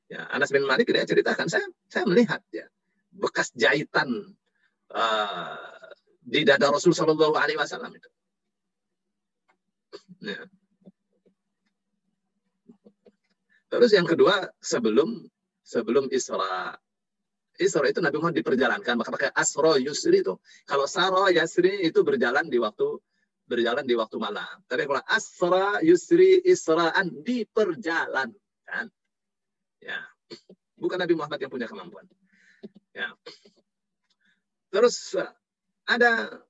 Ya, 0.06 0.30
Anas 0.30 0.54
bin 0.54 0.66
Malik 0.70 0.86
dia 0.94 1.02
ceritakan 1.02 1.50
saya 1.50 1.66
saya 1.90 2.06
melihat 2.06 2.42
ya 2.54 2.70
bekas 3.10 3.50
jahitan 3.58 4.38
uh, 4.94 5.58
di 6.22 6.46
dada 6.46 6.70
Rasul 6.70 6.94
Shallallahu 6.94 7.34
Alaihi 7.34 7.58
Wasallam 7.58 7.94
itu. 7.96 8.10
Ya. 10.22 10.46
Terus 13.70 13.92
yang 13.98 14.06
kedua 14.06 14.50
sebelum 14.62 15.26
sebelum 15.66 16.08
Isra. 16.14 16.78
Isra 17.56 17.88
itu 17.88 18.04
Nabi 18.04 18.20
Muhammad 18.20 18.44
diperjalankan, 18.44 19.00
maka 19.00 19.10
pakai 19.16 19.32
Asro 19.32 19.80
Yusri 19.80 20.20
itu. 20.20 20.36
Kalau 20.68 20.84
Saro 20.92 21.32
Yasri 21.32 21.88
itu 21.88 22.04
berjalan 22.04 22.52
di 22.52 22.60
waktu 22.60 23.00
berjalan 23.48 23.88
di 23.88 23.96
waktu 23.96 24.18
malam. 24.20 24.60
Tapi 24.68 24.84
kalau 24.84 25.00
Asra 25.08 25.80
Yusri 25.80 26.44
Isra'an 26.44 27.24
diperjalankan. 27.24 28.86
Ya. 29.86 30.01
Bukan 30.75 30.98
Nabi 30.98 31.13
Muhammad 31.13 31.38
yang 31.38 31.54
punya 31.54 31.70
kemampuan. 31.70 32.10
Ya. 32.92 33.13
Terus 34.74 35.13
ada 35.86 36.42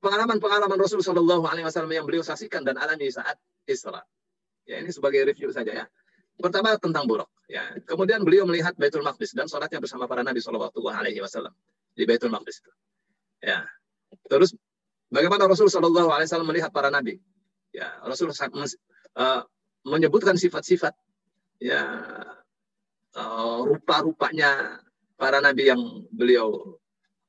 pengalaman-pengalaman 0.00 0.80
Rasul 0.80 1.04
Shallallahu 1.04 1.44
Alaihi 1.44 1.68
Wasallam 1.68 1.92
yang 1.92 2.08
beliau 2.08 2.24
saksikan 2.24 2.64
dan 2.64 2.80
alami 2.80 3.12
saat 3.12 3.36
Isra. 3.68 4.00
Ya 4.64 4.80
ini 4.80 4.88
sebagai 4.88 5.22
review 5.28 5.52
saja 5.52 5.84
ya. 5.84 5.86
Pertama 6.40 6.74
tentang 6.80 7.04
buruk. 7.04 7.28
Ya. 7.46 7.76
Kemudian 7.84 8.24
beliau 8.24 8.48
melihat 8.48 8.72
Baitul 8.80 9.04
Maqdis 9.04 9.36
dan 9.36 9.46
sholatnya 9.46 9.78
bersama 9.78 10.08
para 10.08 10.24
Nabi 10.24 10.40
Shallallahu 10.40 10.88
Alaihi 10.88 11.20
Wasallam 11.20 11.52
di 11.92 12.08
Baitul 12.08 12.32
Maqdis 12.32 12.64
itu. 12.64 12.72
Ya. 13.44 13.68
Terus 14.26 14.56
bagaimana 15.12 15.44
Rasul 15.44 15.68
Shallallahu 15.68 16.08
Alaihi 16.08 16.32
Wasallam 16.32 16.48
melihat 16.48 16.72
para 16.72 16.88
Nabi? 16.88 17.20
Ya, 17.72 18.00
Rasul 18.00 18.32
uh, 18.32 19.42
menyebutkan 19.84 20.34
sifat-sifat 20.40 20.96
ya 21.58 21.82
uh, 23.18 23.58
rupa-rupanya 23.66 24.82
para 25.18 25.42
Nabi 25.42 25.70
yang 25.70 25.82
beliau 26.14 26.78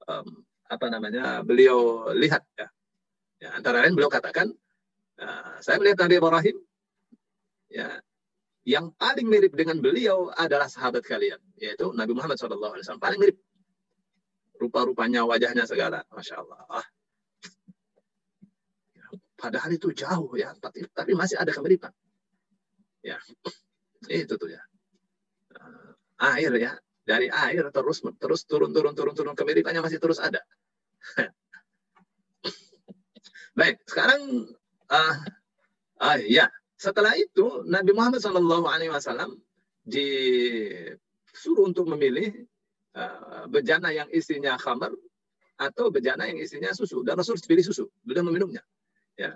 um, 0.06 0.28
apa 0.70 0.86
namanya 0.90 1.42
beliau 1.42 2.10
lihat 2.14 2.46
ya. 2.54 2.68
ya 3.42 3.50
antara 3.58 3.82
lain 3.82 3.98
beliau 3.98 4.12
katakan 4.14 4.54
uh, 5.18 5.54
saya 5.62 5.82
melihat 5.82 6.06
Nabi 6.06 6.16
Ibrahim 6.22 6.58
ya 7.74 7.90
yang 8.70 8.94
paling 8.94 9.26
mirip 9.26 9.58
dengan 9.58 9.82
beliau 9.82 10.30
adalah 10.30 10.70
sahabat 10.70 11.02
kalian, 11.02 11.42
yaitu 11.58 11.90
Nabi 11.98 12.14
Muhammad 12.14 12.38
SAW. 12.38 13.02
Paling 13.02 13.18
mirip. 13.18 13.42
Rupa-rupanya, 14.62 15.26
wajahnya 15.26 15.66
segala. 15.66 16.06
Masya 16.14 16.44
Allah. 16.44 16.62
Ah. 16.70 16.88
Padahal 19.40 19.74
itu 19.74 19.90
jauh 19.96 20.36
ya, 20.38 20.54
tapi, 20.62 20.86
tapi 20.92 21.18
masih 21.18 21.42
ada 21.42 21.50
kemiripan. 21.50 21.90
Ya, 23.02 23.18
itu 24.08 24.34
tuh 24.40 24.50
ya. 24.56 24.62
Ah, 26.20 26.40
air 26.40 26.52
ya, 26.56 26.72
dari 27.04 27.28
air 27.28 27.68
terus 27.72 28.04
terus 28.20 28.42
turun 28.48 28.72
turun 28.72 28.96
turun 28.96 29.16
turun 29.16 29.36
kemiripannya 29.36 29.84
masih 29.84 30.00
terus 30.00 30.24
ada. 30.24 30.40
Baik, 33.60 33.84
sekarang 33.84 34.48
uh, 34.88 35.16
uh, 36.00 36.20
ya 36.24 36.48
setelah 36.80 37.12
itu 37.20 37.68
Nabi 37.68 37.92
Muhammad 37.92 38.24
Wasallam 38.24 39.36
disuruh 39.84 41.68
untuk 41.68 41.92
memilih 41.92 42.48
uh, 42.96 43.52
bejana 43.52 43.92
yang 43.92 44.08
isinya 44.16 44.56
khamar 44.56 44.96
atau 45.60 45.92
bejana 45.92 46.32
yang 46.32 46.40
isinya 46.40 46.72
susu. 46.72 47.04
Dan 47.04 47.20
Rasul 47.20 47.36
pilih 47.44 47.68
susu. 47.68 47.92
Beliau 48.00 48.24
meminumnya. 48.24 48.64
Ya. 49.20 49.36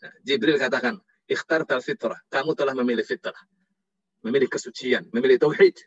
Nah, 0.00 0.14
Jibril 0.22 0.56
katakan 0.56 1.02
ikhtar 1.30 1.62
fitrah 1.78 2.18
kamu 2.26 2.58
telah 2.58 2.74
memilih 2.74 3.06
fitrah. 3.06 3.38
Memilih 4.26 4.50
kesucian. 4.50 5.06
Memilih 5.14 5.38
tauhid. 5.40 5.78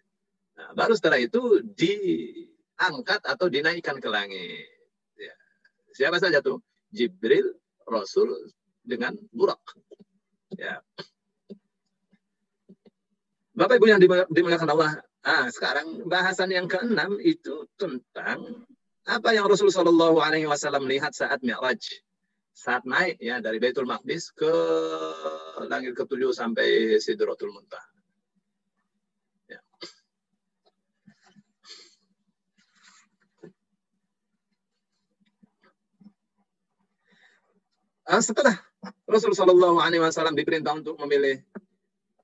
Nah, 0.57 0.73
baru 0.73 0.95
setelah 0.97 1.19
itu 1.19 1.61
diangkat 1.75 3.21
atau 3.27 3.45
dinaikkan 3.51 3.99
ke 3.99 4.09
langit. 4.09 4.71
Ya. 5.19 5.35
siapa 5.93 6.17
saja 6.17 6.41
tuh? 6.41 6.63
Jibril 6.89 7.53
Rasul 7.85 8.31
dengan 8.85 9.17
burak 9.33 9.59
Ya. 10.53 10.85
Bapak 13.53 13.81
Ibu 13.81 13.85
yang 13.89 14.01
dimuliakan 14.29 14.69
Allah, 14.69 15.01
ah, 15.25 15.49
sekarang 15.49 16.05
bahasan 16.05 16.53
yang 16.53 16.65
keenam 16.69 17.17
itu 17.21 17.69
tentang 17.77 18.65
apa 19.05 19.29
yang 19.33 19.45
Rasulullah 19.49 19.81
Shallallahu 19.81 20.17
Alaihi 20.21 20.45
Wasallam 20.45 20.85
lihat 20.85 21.17
saat 21.17 21.41
Mi'raj. 21.41 21.81
Saat 22.53 22.85
naik 22.85 23.17
ya 23.17 23.41
dari 23.41 23.57
Baitul 23.57 23.89
Maqdis 23.89 24.29
ke 24.29 24.53
langit 25.65 25.97
ketujuh 25.97 26.29
sampai 26.29 27.01
Sidratul 27.01 27.49
Muntaha. 27.49 27.89
Ya. 29.49 29.59
Ah, 38.05 38.21
setelah 38.21 38.53
Rasulullah 39.09 39.47
Shallallahu 39.47 39.77
Alaihi 39.81 40.01
Wasallam 40.05 40.37
diperintah 40.37 40.77
untuk 40.77 41.01
memilih 41.01 41.41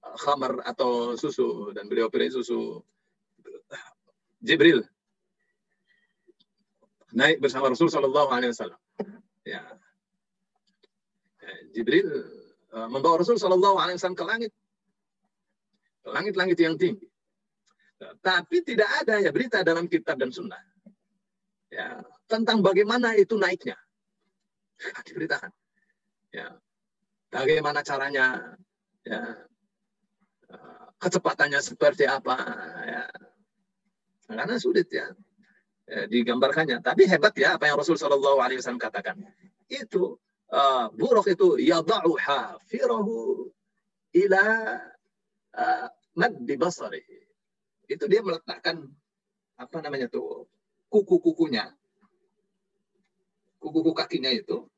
uh, 0.06 0.16
khamar 0.22 0.62
atau 0.62 1.18
susu 1.18 1.74
dan 1.74 1.90
beliau 1.90 2.12
pilih 2.12 2.30
susu 2.30 2.86
Jibril 4.40 4.86
naik 7.10 7.42
bersama 7.42 7.74
Rasul 7.74 7.90
Shallallahu 7.90 8.30
Alaihi 8.30 8.54
Wasallam. 8.54 8.80
Ya, 9.48 9.66
Jibril 11.80 12.12
uh, 12.76 12.92
membawa 12.92 13.24
Rasul 13.24 13.40
Shallallahu 13.40 13.80
Alaihi 13.80 13.96
Wasallam 13.96 14.20
ke 14.20 14.26
langit, 14.28 14.52
ke 16.04 16.10
langit-langit 16.12 16.60
yang 16.60 16.76
tinggi. 16.76 17.08
Tapi 18.20 18.64
tidak 18.68 18.88
ada 19.04 19.24
ya 19.24 19.32
berita 19.32 19.64
dalam 19.64 19.88
kitab 19.88 20.20
dan 20.20 20.32
sunnah 20.32 20.60
ya 21.70 22.02
tentang 22.26 22.60
bagaimana 22.60 23.16
itu 23.16 23.38
naiknya. 23.38 23.78
Diberitakan. 25.08 25.52
Ya, 26.30 26.54
bagaimana 27.34 27.82
caranya, 27.82 28.54
ya, 29.02 29.22
uh, 30.54 30.88
kecepatannya 31.02 31.58
seperti 31.58 32.06
apa, 32.06 32.38
ya. 32.86 33.04
Karena 34.30 34.62
sulit 34.62 34.94
ya, 34.94 35.10
ya 35.90 36.06
digambarkannya. 36.06 36.86
Tapi 36.86 37.10
hebat 37.10 37.34
ya 37.34 37.58
apa 37.58 37.66
yang 37.66 37.82
Rasul 37.82 37.98
Shallallahu 37.98 38.38
Alaihi 38.38 38.62
Wasallam 38.62 38.78
katakan. 38.78 39.18
Itu 39.66 40.22
uh, 40.54 40.90
buruk 40.94 41.30
itu 41.30 41.58
yada'u 41.62 42.12
hafirahu 42.18 43.48
ila 44.14 44.44
uh, 45.56 45.88
maddi 46.18 46.56
basari. 46.58 47.04
Itu 47.90 48.06
dia 48.06 48.22
meletakkan 48.22 48.86
apa 49.58 49.78
namanya 49.82 50.08
tuh 50.08 50.46
kuku-kukunya, 50.94 51.74
kuku-kuku 53.58 53.92
kakinya 53.98 54.30
itu 54.30 54.70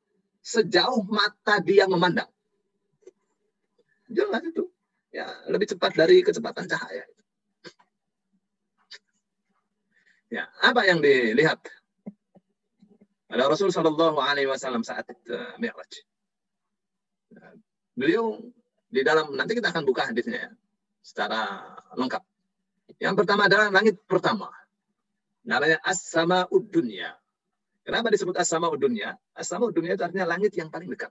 sejauh 0.41 1.05
mata 1.05 1.59
dia 1.61 1.85
memandang. 1.85 2.29
Jelas 4.11 4.43
itu. 4.43 4.67
Ya, 5.11 5.27
lebih 5.51 5.67
cepat 5.67 5.91
dari 5.91 6.23
kecepatan 6.23 6.71
cahaya. 6.71 7.03
Ya, 10.31 10.47
apa 10.63 10.87
yang 10.87 11.03
dilihat 11.03 11.59
ada 13.30 13.44
Rasul 13.50 13.75
Shallallahu 13.75 14.18
Alaihi 14.22 14.46
Wasallam 14.46 14.86
saat 14.86 15.06
uh, 15.10 15.54
Mi'raj. 15.58 15.92
Beliau 17.96 18.38
di 18.86 19.02
dalam 19.02 19.34
nanti 19.34 19.58
kita 19.58 19.75
akan 19.75 19.82
buka 19.82 20.06
hadisnya 20.06 20.46
ya, 20.46 20.50
secara 21.02 21.64
lengkap. 21.98 22.22
Yang 23.02 23.14
pertama 23.18 23.50
adalah 23.50 23.68
langit 23.75 23.98
pertama. 24.06 24.48
Namanya 25.42 25.82
as-sama 25.82 26.46
dunya. 26.50 27.14
Kenapa 27.86 28.10
disebut 28.10 28.34
as-sama 28.38 28.70
dunya? 28.78 29.14
As-sama 29.34 29.70
dunya 29.70 29.94
itu 29.94 30.02
artinya 30.02 30.26
langit 30.26 30.54
yang 30.54 30.70
paling 30.70 30.90
dekat. 30.90 31.10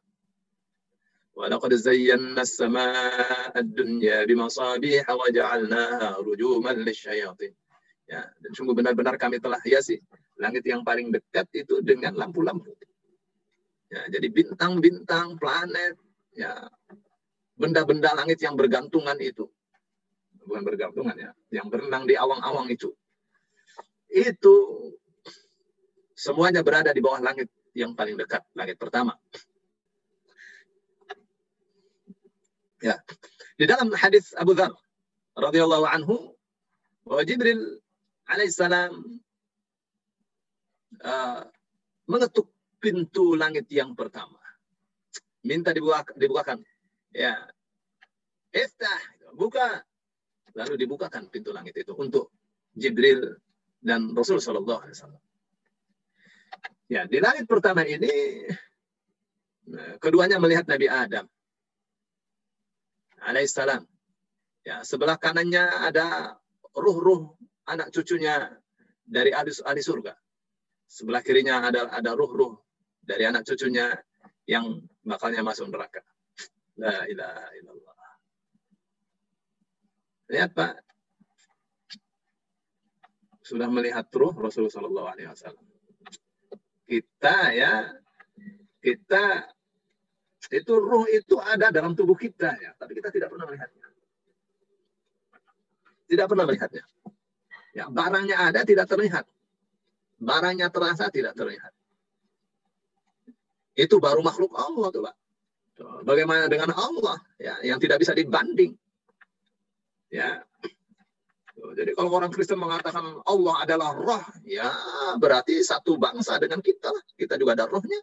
ولقد 1.35 1.73
زينا 1.73 2.41
السماء 2.41 3.59
الدنيا 3.59 4.23
بمصابيح 4.23 5.05
وجعلناها 5.09 6.09
رجوما 6.23 6.69
للشياطين. 6.69 7.53
Ya, 8.05 8.21
dan 8.39 8.51
sungguh 8.53 8.77
benar-benar 8.77 9.17
kami 9.17 9.41
telah 9.41 9.57
hiasi 9.65 9.97
langit 10.40 10.64
yang 10.64 10.80
paling 10.80 11.12
dekat 11.12 11.46
itu 11.52 11.84
dengan 11.84 12.16
lampu-lampu. 12.16 12.72
Ya, 13.92 14.06
jadi 14.08 14.32
bintang-bintang, 14.32 15.36
planet, 15.36 15.98
ya, 16.32 16.56
benda-benda 17.58 18.16
langit 18.16 18.40
yang 18.40 18.56
bergantungan 18.56 19.18
itu, 19.20 19.44
bukan 20.46 20.62
bergantungan 20.64 21.12
ya, 21.18 21.30
yang 21.52 21.68
berenang 21.68 22.08
di 22.08 22.16
awang-awang 22.16 22.72
itu, 22.72 22.94
itu 24.08 24.56
semuanya 26.16 26.64
berada 26.64 26.94
di 26.94 27.02
bawah 27.04 27.20
langit 27.20 27.52
yang 27.76 27.92
paling 27.92 28.16
dekat, 28.16 28.40
langit 28.56 28.80
pertama. 28.80 29.18
Ya, 32.80 32.96
di 33.60 33.68
dalam 33.68 33.92
hadis 33.92 34.32
Abu 34.40 34.56
Dhar 34.56 34.72
radhiyallahu 35.36 35.84
anhu 35.84 36.32
bahwa 37.04 37.22
Jibril 37.28 37.82
alaihissalam 38.24 39.20
uh, 40.98 41.42
mengetuk 42.10 42.50
pintu 42.82 43.38
langit 43.38 43.70
yang 43.70 43.94
pertama. 43.94 44.40
Minta 45.46 45.70
dibuka, 45.70 46.10
dibukakan. 46.16 46.58
Ya. 47.14 47.48
Iftah, 48.50 49.00
buka. 49.36 49.84
Lalu 50.58 50.74
dibukakan 50.82 51.30
pintu 51.30 51.54
langit 51.54 51.78
itu 51.78 51.94
untuk 51.94 52.34
Jibril 52.74 53.38
dan 53.78 54.10
Rasul 54.12 54.42
Shallallahu 54.42 54.82
Alaihi 54.82 54.96
Wasallam. 54.98 55.22
Ya, 56.90 57.06
di 57.06 57.22
langit 57.22 57.46
pertama 57.46 57.86
ini 57.86 58.10
nah, 59.70 59.94
keduanya 60.02 60.42
melihat 60.42 60.66
Nabi 60.66 60.90
Adam 60.90 61.30
alaihissalam. 63.22 63.86
Ya, 64.66 64.82
sebelah 64.82 65.14
kanannya 65.14 65.70
ada 65.86 66.36
ruh-ruh 66.74 67.38
anak 67.64 67.94
cucunya 67.94 68.50
dari 69.06 69.30
ahli, 69.30 69.54
ahli 69.62 69.80
surga. 69.80 70.12
Sebelah 70.90 71.22
kirinya 71.22 71.62
ada 71.62 71.86
ada 71.86 72.10
ruh-ruh 72.18 72.58
dari 72.98 73.22
anak 73.22 73.46
cucunya 73.46 73.94
yang 74.42 74.82
bakalnya 75.06 75.46
masuk 75.46 75.70
neraka. 75.70 76.02
La 76.82 77.06
ilaha 77.06 77.46
illallah. 77.54 77.98
Lihat 80.34 80.50
Pak. 80.50 80.74
Sudah 83.46 83.70
melihat 83.70 84.10
ruh 84.10 84.34
Rasulullah 84.34 84.74
Shallallahu 84.74 85.08
Alaihi 85.14 85.30
Wasallam. 85.30 85.66
Kita 86.86 87.36
ya, 87.54 87.94
kita 88.82 89.46
itu 90.50 90.72
ruh 90.74 91.06
itu 91.06 91.38
ada 91.38 91.70
dalam 91.70 91.94
tubuh 91.94 92.18
kita 92.18 92.58
ya, 92.58 92.74
tapi 92.74 92.98
kita 92.98 93.14
tidak 93.14 93.30
pernah 93.30 93.46
melihatnya. 93.46 93.86
Tidak 96.10 96.26
pernah 96.26 96.44
melihatnya. 96.50 96.84
Ya, 97.70 97.86
barangnya 97.86 98.36
ada 98.50 98.66
tidak 98.66 98.90
terlihat. 98.90 99.26
Barangnya 100.20 100.68
terasa 100.68 101.08
tidak 101.08 101.32
terlihat. 101.32 101.72
Itu 103.72 103.96
baru 103.96 104.20
makhluk 104.20 104.52
Allah 104.52 104.88
tuh, 104.92 105.02
Pak. 105.08 105.16
Bagaimana 106.04 106.44
dengan 106.44 106.76
Allah 106.76 107.16
ya 107.40 107.56
yang 107.64 107.80
tidak 107.80 108.04
bisa 108.04 108.12
dibanding. 108.12 108.76
Ya. 110.12 110.44
Jadi 111.56 111.92
kalau 111.96 112.12
orang 112.12 112.32
Kristen 112.32 112.60
mengatakan 112.60 113.20
Allah 113.24 113.54
adalah 113.64 113.96
roh, 113.96 114.24
ya 114.44 114.68
berarti 115.16 115.64
satu 115.64 115.96
bangsa 115.96 116.36
dengan 116.36 116.60
kita. 116.60 116.92
Kita 117.16 117.40
juga 117.40 117.56
ada 117.56 117.64
rohnya. 117.68 118.00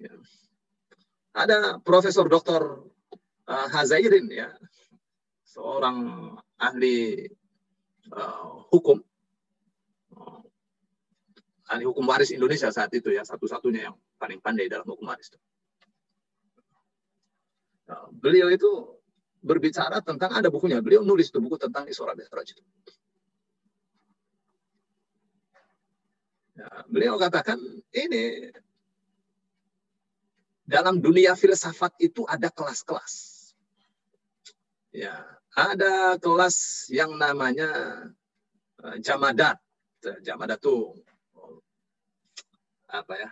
Ya. 0.00 0.12
Ada 1.32 1.80
Profesor 1.80 2.28
Dr. 2.28 2.88
Uh, 3.42 3.68
Hazairin 3.72 4.28
ya, 4.30 4.52
seorang 5.48 6.30
ahli 6.60 7.26
uh, 8.12 8.62
hukum, 8.70 9.02
ahli 11.72 11.88
hukum 11.88 12.04
waris 12.04 12.36
Indonesia 12.36 12.68
saat 12.68 12.92
itu 12.92 13.08
ya, 13.08 13.24
satu-satunya 13.24 13.88
yang 13.88 13.96
paling 14.20 14.44
pandai 14.44 14.68
dalam 14.68 14.84
hukum 14.84 15.08
waris. 15.08 15.32
Uh, 17.88 18.08
beliau 18.12 18.52
itu 18.52 18.68
berbicara 19.40 20.04
tentang 20.04 20.36
ada 20.36 20.52
bukunya. 20.52 20.78
Beliau 20.84 21.02
nulis 21.02 21.32
itu 21.32 21.40
buku 21.40 21.56
tentang 21.58 21.88
Isra 21.88 22.14
Mi'raj 22.14 22.48
itu. 22.54 22.62
Ya, 26.52 26.68
beliau 26.86 27.16
katakan 27.16 27.58
ini 27.96 28.52
dalam 30.68 31.00
dunia 31.00 31.34
filsafat 31.34 31.96
itu 31.98 32.22
ada 32.28 32.52
kelas-kelas. 32.52 33.40
Ya, 34.92 35.24
ada 35.56 36.20
kelas 36.20 36.86
yang 36.92 37.16
namanya 37.16 37.68
uh, 38.84 38.96
jamadat. 39.00 39.58
Jamadat 40.22 40.58
itu 40.58 40.98
apa 42.92 43.14
ya? 43.16 43.30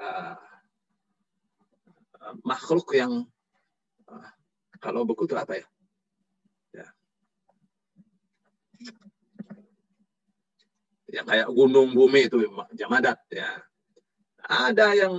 Uh, 0.00 0.34
makhluk 2.42 2.90
yang 2.92 3.24
uh, 4.10 4.28
kalau 4.82 5.06
buku 5.06 5.30
itu 5.30 5.38
apa 5.38 5.62
ya? 5.62 5.66
ya? 6.74 6.86
Yang 11.10 11.26
kayak 11.30 11.48
gunung 11.54 11.94
bumi 11.94 12.26
itu 12.26 12.42
jamadat 12.74 13.18
ya. 13.30 13.62
Ada 14.50 14.98
yang 14.98 15.14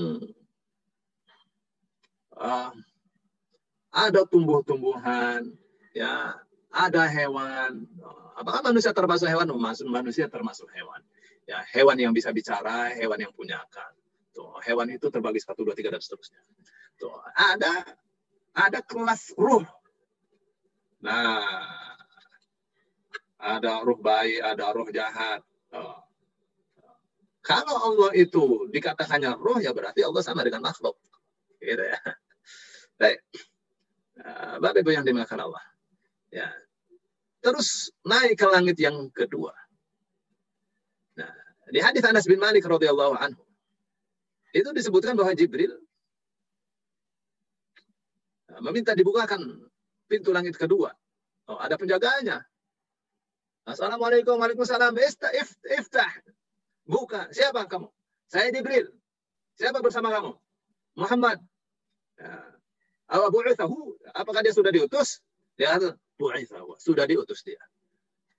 uh, 2.36 2.72
ada 3.92 4.22
tumbuh-tumbuhan, 4.28 5.52
ya 5.96 6.36
ada 6.72 7.04
hewan. 7.08 7.86
Apakah 8.40 8.64
manusia 8.72 8.96
termasuk 8.96 9.28
hewan? 9.28 9.52
Manusia 9.92 10.32
termasuk 10.32 10.72
hewan. 10.72 11.04
Ya, 11.50 11.60
hewan 11.74 11.98
yang 11.98 12.14
bisa 12.14 12.30
bicara, 12.30 12.94
hewan 12.94 13.18
yang 13.18 13.34
punya 13.34 13.60
akal. 13.60 13.92
Tuh, 14.32 14.62
hewan 14.64 14.88
itu 14.94 15.12
terbagi 15.12 15.42
satu, 15.44 15.68
dua, 15.68 15.76
tiga 15.76 15.92
dan 15.92 16.00
seterusnya. 16.00 16.40
Tuh, 16.96 17.12
ada 17.36 17.84
ada 18.56 18.80
kelas 18.84 19.36
ruh. 19.36 19.66
Nah, 21.02 21.66
ada 23.42 23.82
ruh 23.82 24.00
baik, 24.00 24.40
ada 24.40 24.70
ruh 24.72 24.88
jahat. 24.94 25.42
Kalau 27.42 27.74
Allah 27.74 28.12
itu 28.14 28.70
dikatakannya 28.70 29.34
roh, 29.42 29.58
ya 29.58 29.74
berarti 29.74 30.06
Allah 30.06 30.22
sama 30.22 30.46
dengan 30.46 30.62
makhluk. 30.62 30.94
Gitu 31.58 31.82
ya. 31.82 31.98
Baik. 33.02 33.20
Nah, 34.22 34.62
Bapak 34.62 34.86
Ibu 34.86 34.94
yang 34.94 35.06
dimakan 35.06 35.50
Allah. 35.50 35.64
Ya. 36.30 36.54
Terus 37.42 37.90
naik 38.06 38.38
ke 38.38 38.46
langit 38.46 38.78
yang 38.78 39.10
kedua. 39.10 39.58
Di 41.72 41.80
hadis 41.80 42.04
Anas 42.04 42.28
bin 42.28 42.38
Malik 42.38 42.68
radhiyallahu 42.68 43.16
anhu 43.16 43.44
itu 44.52 44.68
disebutkan 44.76 45.16
bahwa 45.16 45.32
Jibril 45.32 45.72
meminta 48.60 48.92
dibukakan 48.92 49.40
pintu 50.12 50.36
langit 50.36 50.60
kedua. 50.60 50.92
Oh, 51.48 51.56
ada 51.56 51.80
penjaganya. 51.80 52.44
Assalamualaikum, 53.64 54.36
waalaikumsalam. 54.36 54.92
Iftah. 55.00 56.12
Buka. 56.84 57.32
Siapa 57.32 57.64
kamu? 57.72 57.88
Saya 58.28 58.52
Jibril. 58.52 58.92
Siapa 59.56 59.80
bersama 59.80 60.12
kamu? 60.12 60.36
Muhammad. 61.00 61.40
Ya. 62.20 62.52
Apakah 64.12 64.44
dia 64.44 64.52
sudah 64.52 64.72
diutus? 64.76 65.24
Ya, 65.56 65.80
sudah 66.80 67.06
diutus 67.08 67.44
dia. 67.48 67.64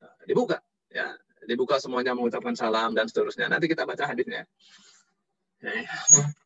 Nah, 0.00 0.12
dibuka. 0.28 0.60
Ya, 0.92 1.16
dibuka 1.46 1.78
semuanya 1.82 2.14
mengucapkan 2.14 2.54
salam 2.54 2.94
dan 2.94 3.10
seterusnya. 3.10 3.50
Nanti 3.50 3.66
kita 3.66 3.82
baca 3.82 4.06
hadisnya. 4.06 4.46
Ya, 5.62 5.72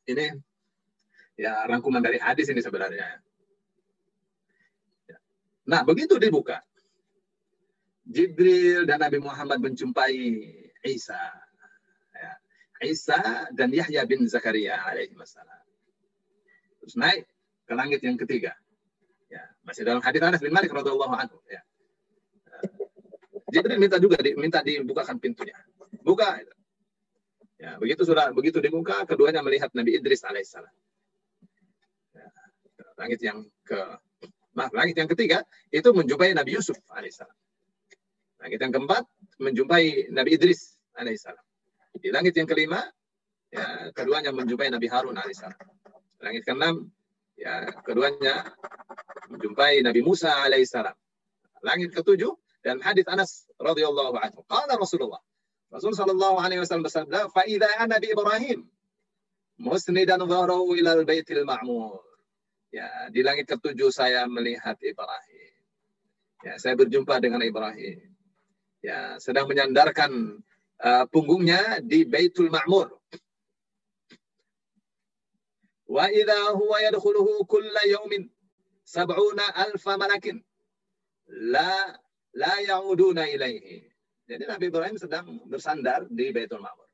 ini 0.09 0.27
ya 1.41 1.65
rangkuman 1.69 2.05
dari 2.05 2.21
hadis 2.21 2.49
ini 2.53 2.61
sebenarnya. 2.61 3.21
Ya. 5.09 5.17
Nah, 5.69 5.81
begitu 5.85 6.21
dibuka, 6.21 6.61
Jibril 8.07 8.85
dan 8.85 9.01
Nabi 9.01 9.19
Muhammad 9.19 9.59
menjumpai 9.61 10.17
Isa. 10.85 11.21
Ya. 12.13 12.33
Isa 12.85 13.51
dan 13.53 13.73
Yahya 13.73 14.05
bin 14.05 14.25
Zakaria 14.29 14.79
alaihi 14.85 15.17
wassalam. 15.17 15.65
Terus 16.85 16.95
naik 16.95 17.25
ke 17.67 17.73
langit 17.75 18.01
yang 18.05 18.15
ketiga. 18.15 18.55
Ya, 19.27 19.43
masih 19.67 19.83
dalam 19.83 19.99
hadis 20.05 20.23
Anas 20.23 20.39
bin 20.39 20.55
Malik 20.55 20.71
radhiyallahu 20.71 21.19
ya. 21.51 21.67
Jibril 23.47 23.79
minta 23.79 23.97
juga 24.03 24.19
minta 24.35 24.59
dibukakan 24.63 25.23
pintunya. 25.23 25.55
Buka. 26.03 26.43
Ya, 27.57 27.81
begitu 27.81 28.05
sudah 28.05 28.35
begitu 28.37 28.61
dibuka, 28.61 29.07
keduanya 29.09 29.41
melihat 29.41 29.73
Nabi 29.73 29.97
Idris 29.97 30.27
alaihissalam. 30.29 30.75
Ya, 32.13 32.29
langit 33.01 33.21
yang 33.25 33.49
ke 33.65 33.81
maaf, 34.53 34.77
langit 34.77 34.99
yang 35.01 35.09
ketiga 35.09 35.41
itu 35.73 35.89
menjumpai 35.89 36.37
Nabi 36.37 36.59
Yusuf 36.59 36.77
alaihissalam. 36.93 37.33
Langit 38.45 38.61
yang 38.61 38.73
keempat 38.77 39.09
menjumpai 39.41 40.13
Nabi 40.13 40.37
Idris 40.37 40.77
alaihissalam. 41.01 41.41
Di 41.97 42.13
langit 42.13 42.37
yang 42.37 42.45
kelima, 42.45 42.85
ya, 43.49 43.89
keduanya 43.97 44.37
menjumpai 44.37 44.69
Nabi 44.69 44.93
Harun 44.93 45.17
alaihissalam. 45.17 45.57
Langit 46.21 46.45
keenam, 46.45 46.93
ya, 47.41 47.73
keduanya 47.89 48.53
menjumpai 49.33 49.81
Nabi 49.81 50.05
Musa 50.05 50.45
alaihissalam. 50.45 50.93
Langit 51.65 51.97
ketujuh 51.97 52.37
dan 52.67 52.83
hadis 52.83 53.07
Anas 53.07 53.47
radhiyallahu 53.63 54.19
anhu. 54.19 54.43
Qala 54.51 54.75
Rasulullah. 54.75 55.23
Rasul 55.71 55.95
sallallahu 55.95 56.43
alaihi 56.43 56.59
wasallam 56.59 56.91
bersabda, 56.91 57.31
"Fa 57.31 57.47
idza 57.47 57.71
ana 57.79 58.03
bi 58.03 58.11
Ibrahim 58.11 58.67
musnidan 59.63 60.27
dhahrahu 60.27 60.75
ila 60.75 60.99
al-baitil 60.99 61.47
ma'mur." 61.47 62.03
Ya, 62.75 62.91
di 63.15 63.23
langit 63.23 63.47
ketujuh 63.47 63.95
saya 63.95 64.27
melihat 64.27 64.75
Ibrahim. 64.83 65.55
Ya, 66.43 66.59
saya 66.59 66.75
berjumpa 66.75 67.23
dengan 67.23 67.39
Ibrahim. 67.47 68.03
Ya, 68.83 69.17
sedang 69.23 69.47
menyandarkan 69.47 70.43
uh, 70.83 71.05
punggungnya 71.09 71.81
di 71.81 72.05
Baitul 72.05 72.53
Ma'mur. 72.53 72.93
Wa 75.87 76.11
idza 76.11 76.53
huwa 76.59 76.83
yadkhuluhu 76.83 77.47
kulla 77.47 77.83
yawmin 77.87 78.27
sab'una 78.83 79.55
alfa 79.55 79.95
malakin 79.97 80.43
la 81.27 81.95
la 82.37 82.61
ya'uduna 82.61 83.25
ilaihi. 83.33 83.89
Jadi 84.27 84.45
Nabi 84.45 84.65
Ibrahim 84.69 84.97
sedang 85.01 85.27
bersandar 85.49 86.05
di 86.11 86.31
Baitul 86.35 86.61
Ma'mur. 86.61 86.89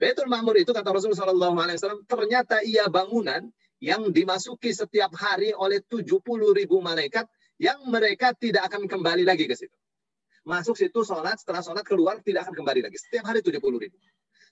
Baitul 0.00 0.26
Ma'mur 0.26 0.56
itu 0.58 0.74
kata 0.74 0.90
Rasulullah 0.90 1.52
SAW 1.76 2.04
ternyata 2.08 2.64
ia 2.64 2.90
bangunan 2.90 3.46
yang 3.78 4.10
dimasuki 4.10 4.74
setiap 4.74 5.14
hari 5.14 5.54
oleh 5.54 5.78
70 5.86 6.18
ribu 6.54 6.82
malaikat 6.82 7.28
yang 7.62 7.78
mereka 7.86 8.34
tidak 8.34 8.66
akan 8.70 8.90
kembali 8.90 9.22
lagi 9.22 9.46
ke 9.46 9.54
situ. 9.54 9.74
Masuk 10.48 10.80
situ 10.80 11.04
sholat, 11.04 11.36
setelah 11.36 11.60
sholat 11.60 11.84
keluar 11.84 12.18
tidak 12.24 12.48
akan 12.48 12.56
kembali 12.56 12.88
lagi. 12.88 12.96
Setiap 12.96 13.28
hari 13.28 13.44
70 13.44 13.60
ribu. 13.60 13.96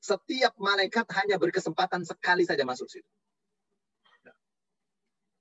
Setiap 0.02 0.52
malaikat 0.60 1.08
hanya 1.18 1.40
berkesempatan 1.40 2.04
sekali 2.04 2.44
saja 2.44 2.62
masuk 2.68 2.86
situ. 2.86 3.08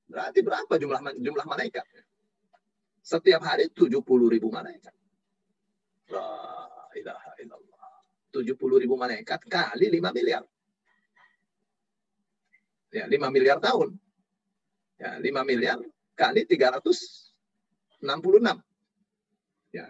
Berarti 0.06 0.40
berapa 0.46 0.74
jumlah 0.80 1.02
jumlah 1.18 1.46
malaikat? 1.50 1.84
Setiap 3.06 3.38
hari 3.46 3.70
70 3.70 4.02
ribu 4.34 4.50
malaikat. 4.50 4.90
La 6.10 6.26
ilaha 6.98 7.32
illallah. 7.38 8.02
70 8.34 8.82
ribu 8.82 8.98
malaikat 8.98 9.46
kali 9.46 9.94
5 9.94 10.10
miliar. 10.10 10.42
Ya, 12.90 13.06
5 13.06 13.30
miliar 13.30 13.62
tahun. 13.62 13.94
Ya, 14.98 15.22
5 15.22 15.46
miliar 15.46 15.78
kali 16.18 16.50
366. 16.50 18.02
Ya. 19.70 19.86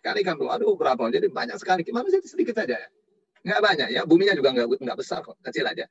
Kali 0.00 0.20
kan 0.24 0.40
aduh 0.40 0.80
berapa? 0.80 1.04
Jadi 1.12 1.28
banyak 1.28 1.60
sekali. 1.60 1.84
Gimana 1.84 2.08
sih 2.08 2.24
sedikit 2.24 2.56
saja 2.56 2.80
ya? 2.80 2.88
Nggak 3.44 3.60
banyak 3.60 3.88
ya. 3.92 4.02
Buminya 4.08 4.32
juga 4.32 4.56
nggak, 4.56 4.80
nggak 4.80 4.96
besar 4.96 5.20
kok. 5.20 5.36
Kecil 5.44 5.68
aja. 5.68 5.84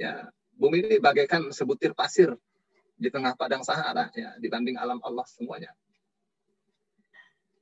Ya, 0.00 0.32
bumi 0.56 0.88
ini 0.88 0.96
bagaikan 1.00 1.52
sebutir 1.52 1.92
pasir 1.92 2.32
di 2.96 3.12
tengah 3.12 3.36
padang 3.36 3.60
Sahara 3.60 4.08
ya 4.16 4.32
dibanding 4.40 4.80
alam 4.80 4.96
Allah 5.04 5.24
semuanya. 5.28 5.70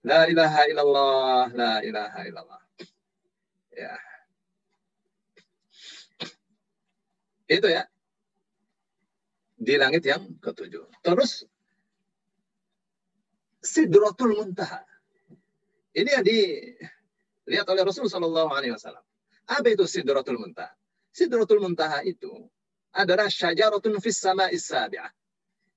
La 0.07 0.31
ilaha 0.31 0.63
illallah, 0.71 1.45
la 1.51 1.73
ilaha 1.83 2.21
illallah. 2.29 2.63
Ya. 3.75 3.95
Itu 7.51 7.67
ya. 7.67 7.89
Di 9.59 9.75
langit 9.81 10.05
yang 10.07 10.23
ketujuh. 10.39 10.87
Terus 11.03 11.49
Sidratul 13.65 14.37
Muntaha. 14.37 14.85
Ini 15.97 16.21
yang 16.21 16.25
dilihat 16.27 17.65
oleh 17.65 17.81
Rasulullah 17.81 18.13
Shallallahu 18.13 18.51
Alaihi 18.53 18.77
Wasallam. 18.77 19.05
Apa 19.49 19.73
itu 19.73 19.89
Sidratul 19.89 20.37
Muntaha? 20.37 20.77
Sidratul 21.17 21.65
Muntaha 21.65 22.05
itu 22.05 22.29
adalah 22.93 23.33
syajaratun 23.33 23.97
fis 24.05 24.21
sama 24.21 24.53
isabi'ah 24.53 25.09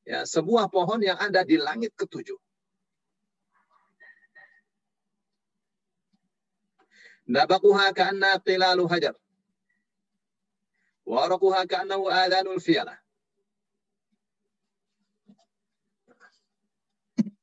ya, 0.08 0.24
sebuah 0.24 0.72
pohon 0.72 1.04
yang 1.04 1.20
ada 1.20 1.44
di 1.44 1.60
langit 1.60 1.92
ketujuh. 2.00 2.40
Nabakuha 7.28 7.92
ka'anna 7.92 8.40
tilalu 8.40 8.88
hajar. 8.88 9.12
Warakuha 11.04 11.68
ka'annahu 11.68 12.08
adhanul 12.08 12.64
fiyalah. 12.64 12.96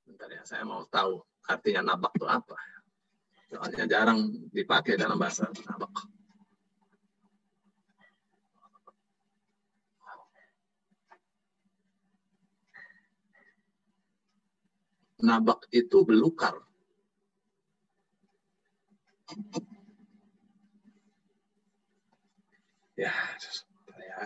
Bentar 0.09 0.29
ya, 0.33 0.41
saya 0.49 0.65
mau 0.65 0.89
tahu 0.89 1.21
artinya 1.45 1.93
nabak 1.93 2.17
itu 2.17 2.25
apa. 2.25 2.57
Soalnya 3.53 3.85
jarang 3.85 4.21
dipakai 4.57 4.97
dalam 4.97 5.21
bahasa 5.21 5.53
nabak. 5.53 5.93
Nabak 15.23 15.69
itu 15.71 16.03
belukar. 16.03 16.59
Ya, 22.95 23.11
ya. 23.99 24.21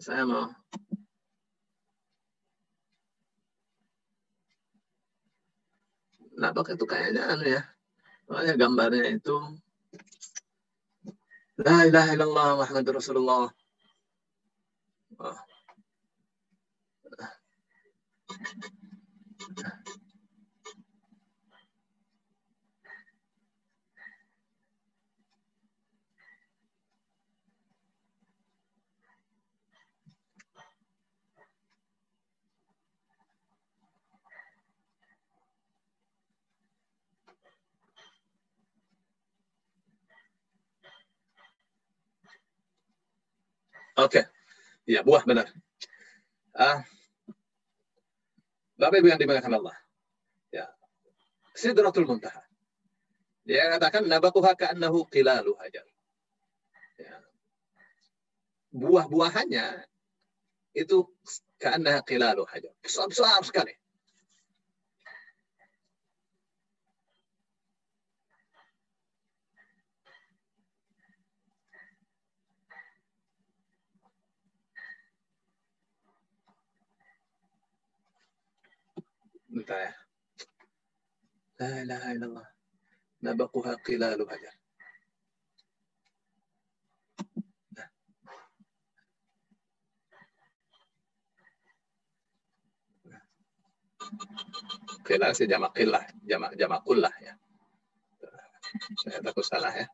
Saya 0.00 0.24
mau 0.24 0.48
Nabak 6.40 6.72
itu 6.72 6.84
kayaknya 6.88 7.22
anu 7.28 7.44
ya. 7.44 7.62
Soalnya 8.24 8.54
gambarnya 8.56 9.04
itu 9.12 9.36
La 11.60 11.84
ilaha 11.84 12.16
illallah 12.16 12.48
Muhammad 12.64 12.86
Rasulullah. 12.88 13.52
Oke, 44.00 44.24
okay. 44.24 44.24
ya 44.88 45.04
buah 45.04 45.22
benar. 45.28 45.46
Ah, 46.56 46.80
Bapak 48.80 48.96
Ibu 49.04 49.12
yang 49.12 49.20
dimuliakan 49.20 49.60
Allah. 49.60 49.76
Ya. 50.48 50.64
Sidratul 51.52 52.08
Muntaha. 52.08 52.40
Dia 53.44 53.76
katakan 53.76 54.08
nabakuha 54.08 54.56
ka'annahu 54.56 55.04
qilalu 55.12 55.52
hajar. 55.60 55.84
Ya. 56.96 57.20
Buah-buahannya 58.72 59.84
itu 60.72 61.12
ka'annaha 61.60 62.00
qilalu 62.08 62.48
hajar. 62.48 62.72
Besar-besar 62.80 63.44
sekali. 63.44 63.76
Bentar 79.50 79.78
ya. 79.82 79.92
La 81.58 81.70
ilaha 81.82 82.08
illallah. 82.14 82.48
Nabaquha 83.26 83.74
qilalu 83.82 84.24
hajar. 84.30 84.54
Qilal 95.06 95.32
sih 95.34 95.46
jamak 95.50 95.74
qillah, 95.74 96.02
jamak 96.22 96.54
jamak 96.54 96.80
kullah 96.86 97.14
ya. 97.18 97.34
Saya 99.02 99.18
takut 99.18 99.42
salah 99.42 99.74
ya. 99.74 99.86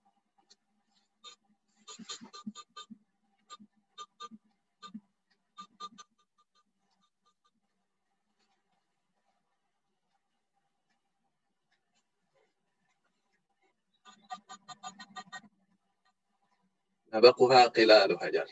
نبقها 17.16 17.68
قلال 17.68 18.20
حجر 18.20 18.48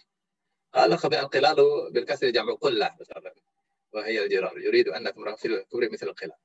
قال 0.74 0.98
خبئ 0.98 1.20
القلال 1.20 1.58
بالكسر 1.92 2.30
جمع 2.30 2.54
قلة 2.54 2.96
وهي 3.94 4.24
الجرار 4.24 4.60
يريد 4.60 4.88
أنكم 4.88 5.36
في 5.36 5.48
الكبر 5.48 5.90
مثل 5.92 6.08
القلال 6.08 6.38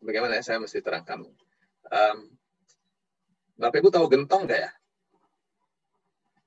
Bagaimana 0.00 0.40
ya 0.40 0.42
saya 0.42 0.58
mesti 0.58 0.80
terangkan? 0.80 1.28
Um, 1.92 2.18
Bapak 3.60 3.84
Ibu 3.84 3.92
tahu 3.92 4.08
gentong 4.08 4.48
nggak 4.48 4.60
ya? 4.64 4.70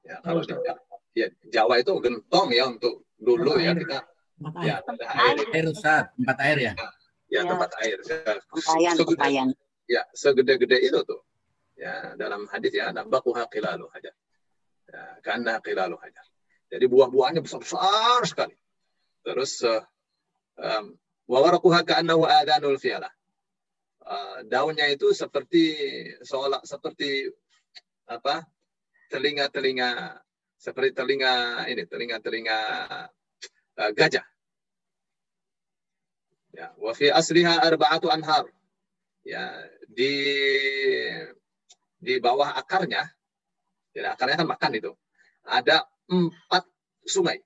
Ya 0.04 0.16
kalau 0.26 0.42
di 0.42 1.22
ya, 1.22 1.30
Jawa 1.48 1.78
itu 1.80 1.94
gentong 2.02 2.50
ya 2.50 2.66
untuk 2.66 3.06
dulu 3.22 3.62
ya 3.62 3.78
kita 3.78 4.04
Tempat 4.39 4.63
ya, 4.63 4.77
air. 4.79 5.35
air. 5.35 5.47
Air 5.51 5.67
Ustaz, 5.67 6.15
tempat 6.15 6.39
air 6.47 6.59
ya. 6.63 6.73
Ya, 7.29 7.43
ya 7.43 7.51
tempat 7.51 7.71
air. 7.83 7.99
Pakaian, 8.47 8.95
pakaian. 8.95 9.49
Ya, 9.91 10.03
segede-gede 10.15 10.79
itu 10.79 11.03
tuh. 11.03 11.21
Ya, 11.75 12.15
dalam 12.15 12.47
hadis 12.51 12.71
ya, 12.71 12.95
nabakuha 12.95 13.51
qilalu 13.51 13.91
hajar. 13.91 14.15
Ya, 14.89 15.03
karena 15.27 15.59
qilalu 15.59 15.99
hajar. 15.99 16.27
Jadi 16.71 16.85
buah-buahnya 16.87 17.43
besar-besar 17.43 18.23
sekali. 18.29 18.55
Terus 19.27 19.61
uh, 19.67 19.83
um, 20.61 20.95
wawarakuha 21.27 21.83
ka'annahu 21.83 22.25
adanul 22.25 22.79
fialah. 22.79 23.11
Uh, 24.09 24.41
daunnya 24.49 24.89
itu 24.89 25.13
seperti 25.13 25.77
seolah 26.25 26.65
seperti 26.65 27.29
apa 28.09 28.41
telinga-telinga 29.13 30.17
seperti 30.57 30.97
telinga 30.97 31.65
ini 31.69 31.85
telinga-telinga 31.85 32.61
gajah. 33.79 34.27
Ya, 36.51 36.75
wa 36.75 36.91
fi 36.91 37.15
asliha 37.15 37.63
arba'atu 37.63 38.11
anhar. 38.11 38.51
Ya, 39.23 39.47
di 39.87 40.15
di 41.99 42.15
bawah 42.19 42.59
akarnya, 42.59 43.07
ya 43.95 44.15
akarnya 44.15 44.43
kan 44.43 44.49
makan 44.49 44.73
itu. 44.75 44.93
Ada 45.47 45.87
empat 46.11 46.65
sungai. 47.07 47.39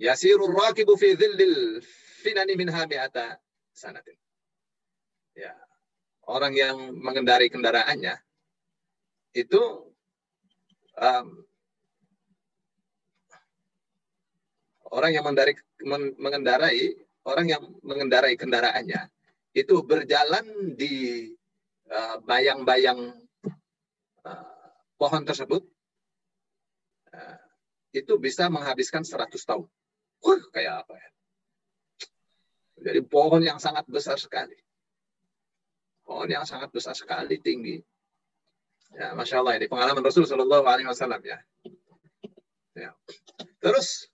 Yasirur 0.00 0.50
rakibu 0.50 0.96
fi 0.96 1.14
dhillil 1.14 1.84
finani 2.24 2.56
minha 2.56 2.82
mi'ata 2.88 3.38
sanatin. 3.76 4.16
Ya, 5.34 5.52
orang 6.24 6.54
yang 6.54 6.76
mengendari 6.96 7.50
kendaraannya 7.50 8.16
itu 9.34 9.60
um, 10.96 11.26
orang 14.92 15.16
yang 15.16 15.24
mengendarai, 15.24 15.54
mengendarai 16.18 16.82
orang 17.24 17.46
yang 17.48 17.62
mengendarai 17.80 18.34
kendaraannya 18.36 19.08
itu 19.54 19.80
berjalan 19.86 20.76
di 20.76 21.30
uh, 21.88 22.16
bayang-bayang 22.26 23.14
uh, 24.26 24.74
pohon 24.98 25.22
tersebut 25.22 25.62
uh, 27.14 27.38
itu 27.94 28.18
bisa 28.18 28.50
menghabiskan 28.50 29.06
100 29.06 29.30
tahun. 29.38 29.70
Wah, 30.24 30.42
kayak 30.50 30.84
apa 30.84 30.94
ya? 30.98 31.10
Jadi 32.90 33.00
pohon 33.06 33.40
yang 33.40 33.62
sangat 33.62 33.86
besar 33.86 34.18
sekali. 34.18 34.58
Pohon 36.02 36.28
yang 36.28 36.44
sangat 36.44 36.74
besar 36.74 36.98
sekali 36.98 37.38
tinggi. 37.38 37.78
Ya, 38.94 39.14
masya 39.14 39.40
Allah 39.42 39.58
ini 39.58 39.66
pengalaman 39.70 40.02
Rasul 40.02 40.26
Shallallahu 40.26 40.66
Alaihi 40.66 40.90
Wasallam 40.90 41.22
ya. 41.22 41.38
ya. 42.78 42.90
Terus 43.62 44.10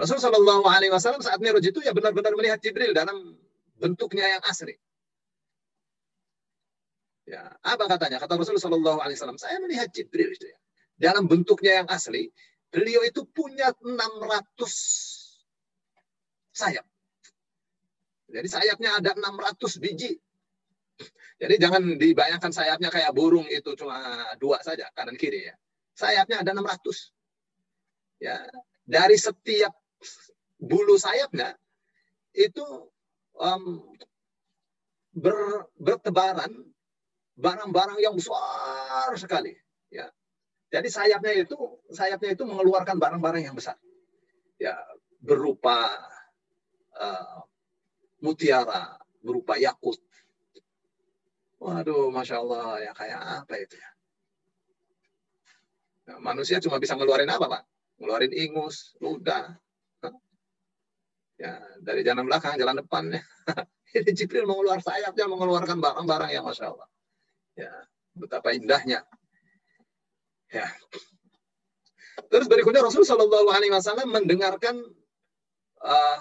Rasul 0.00 0.16
Shallallahu 0.16 0.64
Alaihi 0.64 0.88
Wasallam 0.88 1.20
saat 1.20 1.36
Mi'raj 1.44 1.60
itu 1.60 1.84
ya 1.84 1.92
benar-benar 1.92 2.32
melihat 2.32 2.56
Jibril 2.64 2.96
dalam 2.96 3.36
bentuknya 3.76 4.24
yang 4.32 4.42
asli. 4.48 4.72
Ya, 7.28 7.52
apa 7.60 7.84
katanya? 7.84 8.16
Kata 8.16 8.40
Rasul 8.40 8.56
Shallallahu 8.56 8.96
Alaihi 9.04 9.20
Wasallam, 9.20 9.36
saya 9.36 9.60
melihat 9.60 9.92
Jibril 9.92 10.32
itu 10.32 10.48
ya. 10.48 10.58
Dalam 10.96 11.28
bentuknya 11.28 11.84
yang 11.84 11.88
asli, 11.92 12.32
beliau 12.72 13.04
itu 13.04 13.28
punya 13.28 13.76
600 13.76 14.40
sayap. 16.50 16.86
Jadi 18.30 18.48
sayapnya 18.48 19.04
ada 19.04 19.12
600 19.16 19.82
biji. 19.84 20.16
Jadi 21.40 21.54
jangan 21.56 21.96
dibayangkan 21.96 22.52
sayapnya 22.52 22.92
kayak 22.92 23.12
burung 23.16 23.48
itu 23.48 23.72
cuma 23.76 24.00
dua 24.36 24.60
saja, 24.60 24.88
kanan 24.92 25.16
kiri 25.16 25.48
ya. 25.48 25.54
Sayapnya 25.96 26.44
ada 26.44 26.52
600. 26.52 27.12
Ya, 28.20 28.36
dari 28.84 29.16
setiap 29.16 29.72
bulu 30.60 31.00
sayapnya 31.00 31.56
itu 32.36 32.64
um, 33.40 33.82
ber, 35.16 35.66
bertebaran 35.80 36.52
barang-barang 37.40 37.98
yang 38.04 38.14
besar 38.14 39.10
sekali 39.16 39.56
ya. 39.88 40.06
Jadi 40.70 40.88
sayapnya 40.92 41.32
itu 41.34 41.56
sayapnya 41.90 42.36
itu 42.36 42.44
mengeluarkan 42.46 43.00
barang-barang 43.00 43.42
yang 43.48 43.56
besar 43.56 43.74
ya. 44.60 44.76
Berupa 45.20 45.90
uh, 46.96 47.44
mutiara 48.24 49.00
berupa 49.20 49.56
yakut. 49.56 50.00
Waduh 51.60 52.08
masya 52.08 52.40
Allah 52.40 52.88
ya 52.88 52.92
kayak 52.96 53.20
apa 53.44 53.54
itu 53.60 53.76
ya? 53.76 53.90
Nah, 56.08 56.18
manusia 56.24 56.56
cuma 56.58 56.80
bisa 56.80 56.96
ngeluarin 56.96 57.28
apa 57.28 57.46
pak? 57.46 57.62
Ngeluarin 58.00 58.32
ingus 58.32 58.96
ludah 58.96 59.60
Ya, 61.40 61.56
dari 61.80 62.04
jalan 62.04 62.28
belakang, 62.28 62.60
jalan 62.60 62.84
depan. 62.84 63.16
Ya. 63.16 63.22
Ini 63.96 64.12
Jibril 64.12 64.44
mengeluarkan 64.44 64.84
sayapnya, 64.84 65.24
mengeluarkan 65.24 65.80
barang-barang 65.80 66.30
yang 66.36 66.44
Masya 66.44 66.68
Allah. 66.68 66.88
Ya, 67.56 67.72
betapa 68.12 68.52
indahnya. 68.52 69.08
Ya. 70.52 70.68
Terus 72.28 72.46
berikutnya 72.46 72.84
Rasul 72.84 73.08
Shallallahu 73.08 73.48
Alaihi 73.48 73.72
Wasallam 73.72 74.12
mendengarkan 74.12 74.84
uh, 75.80 76.20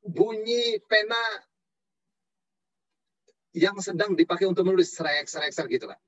bunyi 0.00 0.80
pena 0.88 1.20
yang 3.52 3.76
sedang 3.84 4.16
dipakai 4.16 4.48
untuk 4.48 4.64
menulis 4.64 4.96
serek 4.96 5.28
serek 5.28 5.68
gitu 5.68 5.92
kan. 5.92 6.00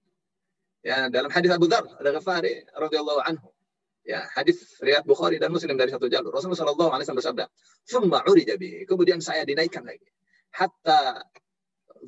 Ya, 0.80 1.12
dalam 1.12 1.28
hadis 1.28 1.52
Abu 1.52 1.68
Dzar 1.68 1.84
Al-Ghifari 2.00 2.64
radhiyallahu 2.72 3.20
anhu. 3.28 3.52
Ya, 4.10 4.26
hadis 4.34 4.58
riwayat 4.82 5.06
Bukhari 5.06 5.38
dan 5.38 5.54
Muslim 5.54 5.78
dari 5.78 5.94
satu 5.94 6.10
jalur. 6.10 6.34
Rasulullah 6.34 6.66
sallallahu 6.66 6.90
alaihi 6.90 7.06
wasallam 7.06 7.22
bersabda, 7.22 7.44
"Tsumma 7.86 8.18
urija 8.26 8.58
bi." 8.58 8.82
Kemudian 8.82 9.22
saya 9.22 9.46
dinaikkan 9.46 9.86
lagi. 9.86 10.10
Hatta 10.50 11.22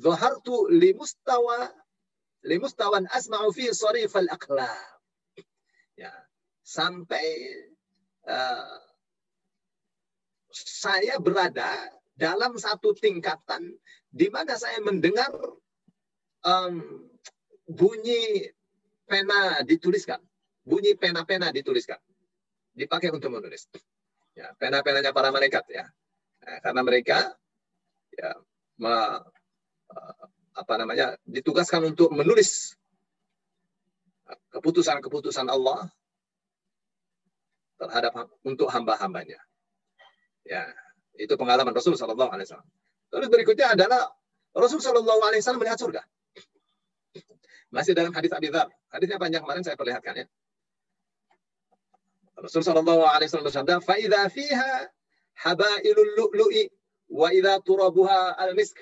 dhahartu 0.03 0.67
li 0.67 0.91
mustawa 0.91 1.71
li 2.43 2.59
mustawan 2.59 3.07
asma'u 3.07 3.55
fi 3.55 3.71
sarif 3.71 4.11
al-aqlam. 4.19 4.67
Ya, 5.95 6.11
sampai 6.67 7.23
uh, 8.27 8.83
saya 10.51 11.23
berada 11.23 11.71
dalam 12.19 12.59
satu 12.59 12.91
tingkatan 12.99 13.79
di 14.11 14.27
mana 14.27 14.59
saya 14.59 14.83
mendengar 14.83 15.31
um, 16.43 16.83
bunyi 17.63 18.51
pena 19.07 19.63
dituliskan, 19.63 20.19
bunyi 20.63 20.95
pena-pena 20.95 21.51
dituliskan, 21.51 21.99
dipakai 22.73 23.11
untuk 23.11 23.31
menulis. 23.31 23.67
Ya, 24.33 24.49
pena-penanya 24.57 25.13
para 25.13 25.29
malaikat 25.29 25.61
ya, 25.69 25.85
nah, 26.41 26.57
karena 26.65 26.81
mereka 26.81 27.17
ya 28.17 28.33
ma, 28.81 29.21
uh, 29.93 30.25
apa 30.57 30.73
namanya 30.81 31.13
ditugaskan 31.29 31.93
untuk 31.93 32.09
menulis 32.09 32.73
keputusan-keputusan 34.49 35.49
Allah 35.53 35.85
terhadap 37.77 38.13
untuk 38.41 38.69
hamba-hambanya. 38.73 39.37
Ya, 40.47 40.65
itu 41.17 41.33
pengalaman 41.37 41.73
Rasul 41.73 41.93
Shallallahu 41.93 42.31
Alaihi 42.31 42.47
Wasallam. 42.49 42.69
Terus 43.13 43.27
berikutnya 43.29 43.77
adalah 43.77 44.09
Rasul 44.53 44.81
Shallallahu 44.81 45.21
Alaihi 45.25 45.41
Wasallam 45.45 45.61
melihat 45.61 45.77
surga. 45.77 46.01
Masih 47.73 47.97
dalam 47.97 48.13
hadis 48.13 48.29
Abi 48.33 48.53
Dhar. 48.53 48.69
Hadisnya 48.93 49.17
panjang 49.17 49.41
kemarin 49.41 49.65
saya 49.65 49.73
perlihatkan 49.73 50.13
ya. 50.13 50.25
Rasul 52.43 52.59
Shallallahu 52.59 53.07
Alaihi 53.07 53.31
Wasallam 53.31 53.47
bersabda, 53.47 53.79
"Faida 53.79 54.27
fiha 54.27 54.91
habailul 55.47 56.11
lu'lu'i 56.19 56.67
wa 57.07 57.31
idza 57.31 57.63
turabuha 57.63 58.35
al-misk." 58.35 58.75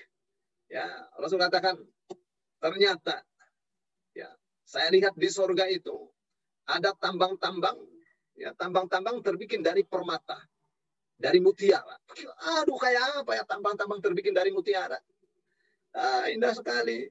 Ya, 0.66 0.90
Rasul 1.22 1.38
katakan 1.38 1.78
ternyata 2.58 3.22
ya, 4.18 4.34
saya 4.66 4.90
lihat 4.90 5.14
di 5.14 5.30
surga 5.30 5.70
itu 5.70 5.94
ada 6.66 6.90
tambang-tambang 6.98 7.78
ya, 8.34 8.50
tambang-tambang 8.58 9.22
terbikin 9.22 9.62
dari 9.62 9.86
permata, 9.86 10.42
dari 11.14 11.38
mutiara. 11.38 12.02
Aduh, 12.66 12.82
kayak 12.82 13.22
apa 13.22 13.38
ya 13.38 13.44
tambang-tambang 13.46 14.02
terbikin 14.02 14.34
dari 14.34 14.50
mutiara? 14.50 14.98
Ah, 15.94 16.26
indah 16.34 16.58
sekali. 16.58 17.06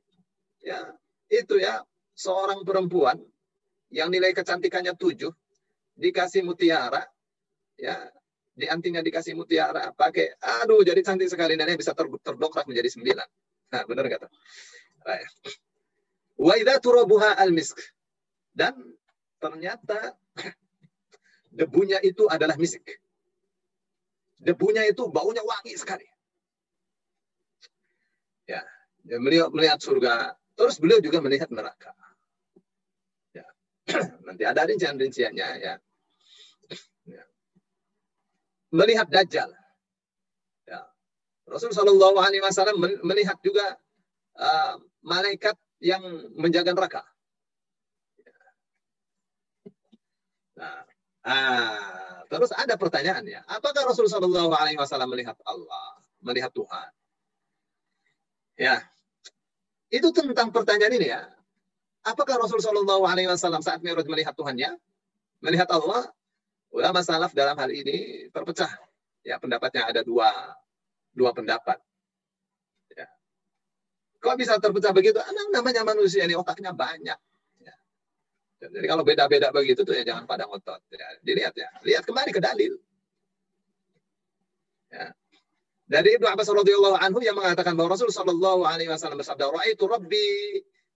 Ya, 0.66 0.82
itu 1.30 1.62
ya 1.62 1.86
seorang 2.18 2.66
perempuan 2.66 3.22
yang 3.94 4.10
nilai 4.10 4.34
kecantikannya 4.34 4.98
tujuh 4.98 5.30
dikasih 6.00 6.40
mutiara 6.40 7.04
ya 7.76 8.08
di 8.56 8.66
antinya 8.66 9.04
dikasih 9.04 9.36
mutiara 9.36 9.92
pakai 9.92 10.32
aduh 10.40 10.80
jadi 10.80 11.04
cantik 11.04 11.28
sekali 11.28 11.60
dan 11.60 11.76
bisa 11.76 11.92
ter, 11.92 12.08
terdokrak 12.24 12.64
menjadi 12.64 12.88
sembilan 12.88 13.28
nah 13.70 13.82
benar 13.84 14.08
kata 14.08 14.26
wa 16.40 16.54
idza 16.56 16.74
turabuha 16.80 17.36
al 17.36 17.52
misk 17.52 17.76
dan 18.56 18.74
ternyata 19.36 20.16
debunya 21.60 22.00
itu 22.00 22.24
adalah 22.32 22.56
misik 22.56 22.84
debunya 24.40 24.88
itu 24.88 25.04
baunya 25.12 25.44
wangi 25.44 25.76
sekali 25.76 26.08
ya 28.48 28.64
beliau 29.04 29.52
melihat 29.52 29.78
surga 29.80 30.40
Terus 30.60 30.76
beliau 30.76 31.00
juga 31.00 31.24
melihat 31.24 31.48
neraka. 31.48 31.96
Ya. 33.32 33.48
Nanti 34.28 34.44
ada 34.44 34.68
rincian-rinciannya 34.68 35.48
ya. 35.56 35.72
ya. 35.72 35.74
Melihat 38.70 39.10
Dajjal. 39.10 39.50
Ya. 40.66 40.80
Rasul 41.50 41.74
Shallallahu 41.74 42.16
Alaihi 42.22 42.42
Wasallam 42.42 42.78
melihat 43.02 43.38
juga 43.42 43.74
uh, 44.38 44.74
malaikat 45.02 45.58
yang 45.82 46.02
menjaga 46.38 46.70
neraka. 46.76 47.02
Ya. 48.22 48.36
Nah, 50.60 50.78
ah, 51.24 52.20
terus 52.28 52.52
ada 52.52 52.76
pertanyaan 52.76 53.24
ya, 53.24 53.40
apakah 53.48 53.82
Rasul 53.88 54.06
Shallallahu 54.06 54.52
Alaihi 54.54 54.78
Wasallam 54.78 55.08
melihat 55.10 55.34
Allah, 55.48 55.86
melihat 56.22 56.52
Tuhan? 56.52 56.88
Ya, 58.60 58.84
itu 59.88 60.12
tentang 60.12 60.52
pertanyaan 60.52 60.94
ini 60.94 61.08
ya. 61.10 61.26
Apakah 62.04 62.40
Rasul 62.40 62.60
Shallallahu 62.62 63.04
Alaihi 63.04 63.28
Wasallam 63.28 63.60
saat 63.60 63.80
Mi'raj 63.80 64.04
melihat 64.08 64.32
Tuhannya, 64.36 64.76
melihat 65.44 65.68
Allah? 65.72 66.08
Ulama 66.70 67.02
salaf 67.02 67.34
dalam 67.34 67.58
hal 67.58 67.70
ini 67.74 68.30
terpecah. 68.30 68.70
Ya 69.26 69.36
pendapatnya 69.42 69.90
ada 69.90 70.00
dua 70.06 70.30
dua 71.10 71.34
pendapat. 71.34 71.76
Ya. 72.94 73.10
Kok 74.22 74.36
bisa 74.38 74.56
terpecah 74.62 74.94
begitu? 74.94 75.18
Emang 75.18 75.50
namanya 75.50 75.82
manusia 75.82 76.22
ini 76.24 76.38
otaknya 76.38 76.70
banyak. 76.70 77.18
Ya. 77.58 77.74
Jadi 78.62 78.86
kalau 78.86 79.02
beda-beda 79.02 79.50
begitu 79.50 79.82
tuh 79.82 79.98
ya 79.98 80.06
jangan 80.06 80.30
pada 80.30 80.46
ngotot. 80.46 80.78
Ya. 80.94 81.06
Dilihat 81.26 81.54
ya, 81.58 81.68
lihat 81.82 82.06
kembali 82.06 82.30
ke 82.30 82.40
dalil. 82.40 82.78
Ya. 84.94 85.10
Dari 85.90 86.22
Ibnu 86.22 86.30
Abbas 86.30 86.46
radhiyallahu 86.46 87.02
anhu 87.02 87.18
yang 87.18 87.34
mengatakan 87.34 87.74
bahwa 87.74 87.98
Rasul 87.98 88.14
sallallahu 88.14 88.62
alaihi 88.62 88.86
wasallam 88.86 89.18
bersabda, 89.18 89.50
"Ra'aitu 89.50 89.90
Rabbi 89.90 90.26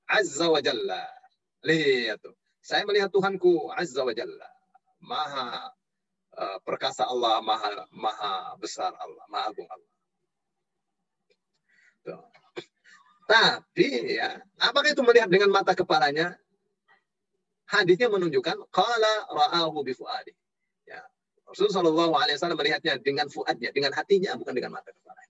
azza 0.07 0.47
wa 0.47 0.63
jalla." 0.63 1.03
Lihat 1.67 2.23
tuh. 2.23 2.39
Saya 2.63 2.87
melihat 2.87 3.11
Tuhanku 3.11 3.75
azza 3.75 4.07
wa 4.07 4.15
jalla. 4.15 4.54
Maha 5.05 5.71
uh, 6.41 6.59
perkasa 6.65 7.05
Allah, 7.05 7.45
maha 7.45 7.85
maha 7.93 8.57
besar 8.57 8.97
Allah, 8.97 9.25
maha 9.29 9.53
agung 9.53 9.69
Allah. 9.69 9.93
Tuh. 12.05 12.23
Tapi 13.25 13.89
ya, 14.17 14.41
apakah 14.61 14.93
itu 14.93 15.05
melihat 15.05 15.29
dengan 15.29 15.53
mata 15.53 15.73
kepalanya? 15.77 16.37
Hadisnya 17.65 18.13
menunjukkan 18.13 18.69
qala 18.69 19.15
ra'ahu 19.33 19.81
bi 19.85 19.97
fuadi. 19.97 20.33
Rasulullah 21.55 21.87
Shallallahu 21.87 22.15
Alaihi 22.19 22.37
Wasallam 22.41 22.59
melihatnya 22.59 22.93
dengan 22.99 23.27
fuadnya, 23.31 23.71
dengan 23.71 23.95
hatinya, 23.95 24.35
bukan 24.35 24.59
dengan 24.59 24.75
mata 24.75 24.91
kepala. 24.91 25.21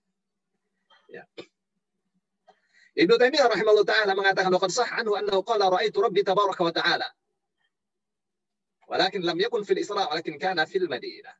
Ya. 1.11 1.23
Ibnu 2.95 3.13
Taimiyah 3.19 3.45
rahimahullah 3.51 3.85
taala 3.85 4.11
mengatakan 4.17 4.49
waqad 4.49 4.71
sah 4.73 4.89
anhu 4.97 5.13
annahu 5.19 5.45
qala 5.45 5.69
ra'aitu 5.69 6.01
rabbi 6.01 6.25
tabaraka 6.25 6.65
wa 6.65 6.73
ta'ala. 6.73 7.07
Walakin 8.85 9.21
lam 9.25 9.37
yakun 9.37 9.65
fil 9.65 9.77
Isra 9.81 10.05
walakin 10.05 10.37
kana 10.37 10.69
fil 10.69 10.85
Madinah. 10.85 11.35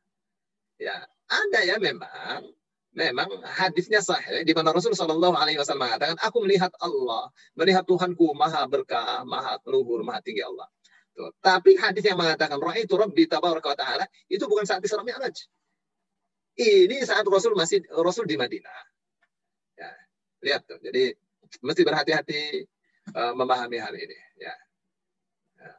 Ya, 0.76 1.06
ada 1.30 1.60
ya 1.64 1.80
memang 1.80 2.52
memang 2.96 3.28
hadisnya 3.44 4.00
sahih 4.00 4.40
di 4.40 4.56
mana 4.56 4.72
Rasulullah 4.72 5.04
Shallallahu 5.04 5.36
Alaihi 5.36 5.60
Wasallam 5.60 5.84
mengatakan, 5.84 6.16
aku 6.16 6.40
melihat 6.48 6.72
Allah, 6.80 7.28
melihat 7.52 7.84
Tuhanku 7.84 8.32
maha 8.32 8.64
berkah, 8.64 9.20
maha 9.28 9.60
luhur, 9.68 10.00
maha 10.00 10.24
tinggi 10.24 10.40
Allah. 10.40 10.64
Tuh. 11.12 11.32
Tapi 11.44 11.76
hadis 11.76 12.04
yang 12.08 12.16
mengatakan 12.16 12.56
roh 12.56 12.72
itu 12.72 12.96
Rabbi 12.96 13.28
tabaraka 13.28 13.76
ta'ala 13.76 14.04
itu 14.32 14.44
bukan 14.48 14.64
saat 14.64 14.80
Isra 14.80 15.04
Mi'raj. 15.04 15.36
Ini 16.56 17.04
saat 17.04 17.24
Rasul 17.28 17.52
masih 17.52 17.84
Rasul 17.92 18.24
di 18.24 18.40
Madinah. 18.40 18.80
Ya, 19.76 19.92
lihat 20.40 20.64
tuh. 20.64 20.80
Jadi 20.80 21.12
mesti 21.60 21.82
berhati-hati 21.84 22.64
uh, 23.12 23.32
memahami 23.36 23.76
hal 23.76 23.92
ini, 23.92 24.18
ya. 24.40 24.54
ya. 25.60 25.72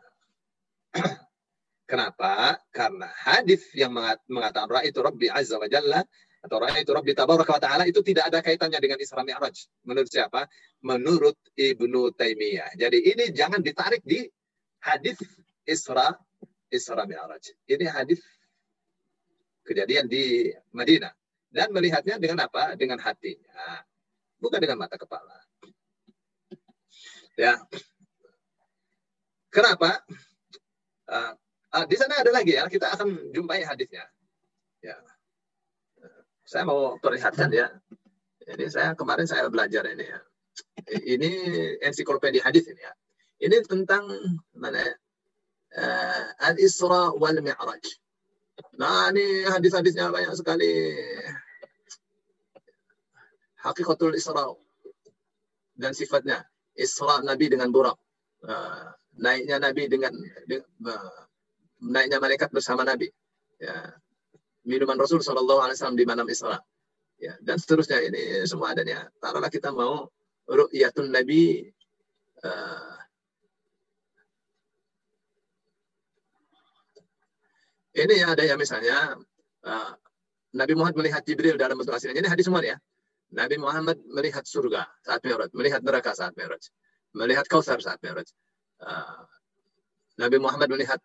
Kenapa? 1.87 2.59
Karena 2.75 3.07
hadis 3.07 3.71
yang 3.71 3.95
mengatakan 4.27 4.67
roh 4.67 4.83
itu 4.83 4.99
Rabbi 4.99 5.31
azza 5.31 5.55
wa 5.55 5.71
jalla 5.71 6.03
atau 6.43 6.59
roh 6.59 6.67
itu 6.75 6.91
Rabbi 6.91 7.15
tabaraka 7.15 7.55
wa 7.55 7.61
ta'ala 7.63 7.83
itu 7.87 8.03
tidak 8.03 8.27
ada 8.27 8.43
kaitannya 8.43 8.75
dengan 8.83 8.99
Isra 8.99 9.23
Mi'raj. 9.23 9.55
Menurut 9.87 10.11
siapa? 10.11 10.51
Menurut 10.83 11.39
Ibnu 11.55 12.11
Taimiyah. 12.11 12.75
Jadi 12.75 13.07
ini 13.07 13.31
jangan 13.31 13.63
ditarik 13.63 14.03
di 14.03 14.27
hadis 14.83 15.15
Isra 15.63 16.11
Isra 16.67 17.07
Mi'raj. 17.07 17.55
Ini 17.71 17.87
hadis 17.87 18.19
kejadian 19.63 20.11
di 20.11 20.51
Madinah 20.75 21.15
dan 21.55 21.71
melihatnya 21.71 22.19
dengan 22.19 22.43
apa? 22.43 22.75
Dengan 22.75 22.99
hatinya, 22.99 23.87
bukan 24.43 24.59
dengan 24.59 24.83
mata 24.83 24.99
kepala. 24.99 25.39
Ya. 27.39 27.63
Kenapa? 29.47 30.03
Uh, 31.07 31.31
uh, 31.73 31.85
di 31.87 31.95
sana 31.99 32.21
ada 32.21 32.31
lagi 32.31 32.55
ya, 32.55 32.67
kita 32.69 32.93
akan 32.95 33.33
jumpai 33.33 33.63
hadisnya. 33.65 34.05
Ya. 34.79 34.95
Saya 36.47 36.63
mau 36.63 36.95
perlihatkan 37.01 37.51
ya. 37.51 37.67
Ini 38.47 38.71
saya 38.71 38.95
kemarin 38.95 39.27
saya 39.27 39.51
belajar 39.51 39.83
ini 39.91 40.07
ya. 40.07 40.19
Ini 40.87 41.31
ensiklopedia 41.83 42.39
hadis 42.39 42.63
ini 42.71 42.79
ya. 42.79 42.93
Ini 43.43 43.59
tentang 43.67 44.07
mana? 44.55 44.87
Uh, 45.75 46.25
Al-Isra 46.47 47.11
wal 47.19 47.43
Mi'raj. 47.43 47.83
Nah, 48.79 49.11
ini 49.11 49.43
hadis-hadisnya 49.45 50.07
banyak 50.09 50.31
sekali. 50.33 50.95
hakikatul 53.67 54.15
Isra 54.15 54.55
dan 55.75 55.91
sifatnya. 55.91 56.47
Isra 56.71 57.19
Nabi 57.27 57.51
dengan 57.51 57.69
burak. 57.75 57.99
Uh, 58.47 58.95
naiknya 59.19 59.59
Nabi 59.59 59.91
dengan, 59.91 60.15
dengan 60.47 60.71
uh, 60.87 61.26
naiknya 61.81 62.17
malaikat 62.21 62.49
bersama 62.49 62.83
Nabi. 62.83 63.09
Ya. 63.61 63.97
Minuman 64.67 64.99
Rasul 64.99 65.23
Shallallahu 65.23 65.63
Alaihi 65.63 65.77
Wasallam 65.79 65.97
di 65.97 66.05
malam 66.05 66.27
Isra. 66.27 66.59
Ya, 67.17 67.33
dan 67.41 67.57
seterusnya 67.57 67.97
ini 68.03 68.45
semua 68.45 68.77
adanya. 68.77 69.09
Taruhlah 69.17 69.49
kita 69.49 69.73
mau 69.73 70.05
ru'yatun 70.45 71.09
Nabi 71.09 71.65
uh, 72.45 72.97
ini 77.97 78.21
ada 78.21 78.43
ya 78.45 78.53
misalnya 78.53 79.17
uh, 79.65 79.91
Nabi 80.53 80.73
Muhammad 80.77 80.97
melihat 81.01 81.25
Jibril 81.25 81.57
dalam 81.57 81.79
bentuk 81.81 81.97
aslinya. 81.97 82.21
Ini 82.21 82.29
hadis 82.29 82.45
semua 82.45 82.61
ya. 82.61 82.77
Nabi 83.33 83.59
Muhammad 83.59 83.99
melihat 84.07 84.47
surga 84.47 84.87
saat 85.03 85.19
Mi'raj, 85.25 85.51
melihat 85.51 85.81
neraka 85.83 86.15
saat 86.15 86.31
Mi'raj, 86.39 86.63
melihat 87.11 87.43
Kautsar 87.49 87.81
saat 87.83 87.99
Mi'raj. 87.99 88.29
Uh, 88.79 89.25
Nabi 90.21 90.37
Muhammad 90.39 90.69
melihat 90.69 91.01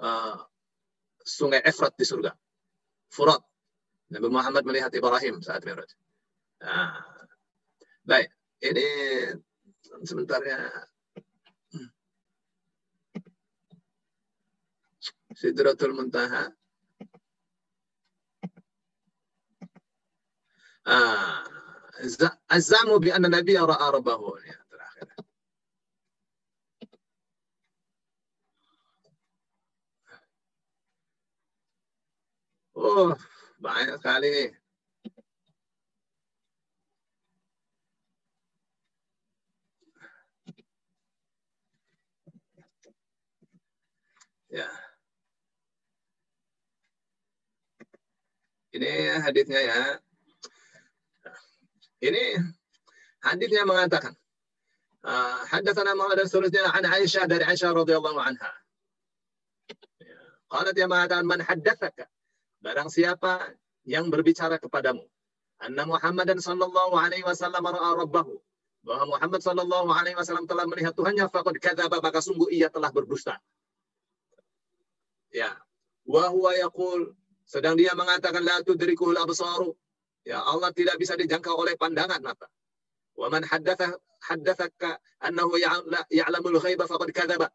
uh, 0.00 0.36
sungai 1.26 1.62
Efrat 1.64 1.94
di 1.98 2.04
surga. 2.06 2.32
Furat. 3.10 3.42
Nabi 4.06 4.28
Muhammad 4.30 4.62
melihat 4.62 4.94
Ibrahim 4.94 5.42
saat 5.42 5.66
Mi'raj. 5.66 5.90
Nah, 6.62 6.94
baik, 8.06 8.30
ini 8.62 8.86
sebentar 10.06 10.38
ya. 10.46 10.62
Sidratul 15.36 15.92
Muntaha. 15.92 16.48
Ah, 20.86 21.42
azamu 22.46 23.02
bi 23.02 23.10
anna 23.10 23.26
Nabi 23.28 23.58
ra'a 23.58 23.90
rabbahu. 23.90 24.38
Ya, 24.46 24.58
Oh, 32.76 33.16
banyak 33.56 33.96
sekali. 33.96 34.52
Ya. 44.52 44.68
Ini 48.76 48.92
hadisnya 49.24 49.60
ya. 49.64 49.80
Ini 52.04 52.24
hadisnya 53.24 53.64
mengatakan 53.64 54.12
uh, 55.00 55.40
Haddatsana 55.48 55.96
Muhammad 55.96 56.20
dan 56.20 56.28
seterusnya 56.28 56.68
an 56.76 56.84
Aisyah 56.84 57.24
dari 57.24 57.44
Aisyah 57.48 57.72
radhiyallahu 57.72 58.20
anha. 58.20 58.52
Ya. 59.96 60.20
Qalat 60.52 60.76
ya 60.76 60.86
ma'atan 60.92 61.24
man 61.24 61.40
haddatsaka 61.40 62.04
Barang 62.60 62.88
siapa 62.88 63.52
yang 63.86 64.10
berbicara 64.10 64.58
kepadamu, 64.58 65.04
anna 65.62 65.84
Muhammadan 65.86 66.40
sallallahu 66.42 66.94
alaihi 66.96 67.22
wasallam 67.22 67.62
ra'a 67.62 67.90
rabbahu, 68.02 68.34
bahwa 68.86 69.18
Muhammad 69.18 69.42
sallallahu 69.42 69.90
alaihi 69.90 70.14
wasallam 70.14 70.46
telah 70.46 70.66
melihat 70.66 70.94
Tuhannya, 70.94 71.26
faqad 71.30 71.58
kadzaba, 71.58 71.98
maka 71.98 72.22
sungguh 72.22 72.50
ia 72.54 72.70
telah 72.70 72.90
berdusta. 72.94 73.38
Ya. 75.34 75.58
Wa 76.06 76.30
huwa 76.30 76.54
yaqul, 76.54 77.12
sedang 77.42 77.74
dia 77.74 77.92
mengatakan 77.98 78.46
la 78.46 78.62
tudrikuhul 78.62 79.18
absaru. 79.18 79.74
Ya, 80.26 80.42
Allah 80.42 80.70
tidak 80.70 80.98
bisa 80.98 81.18
dijangkau 81.18 81.54
oleh 81.54 81.74
pandangan 81.78 82.18
mata. 82.22 82.46
Wa 83.14 83.30
man 83.30 83.42
haddatha 83.46 83.94
haddathaka 84.22 84.98
annahu 85.22 85.58
ya'lamul 86.10 86.58
ghaiba 86.62 86.86
faqad 86.86 87.10
kadzaba. 87.10 87.50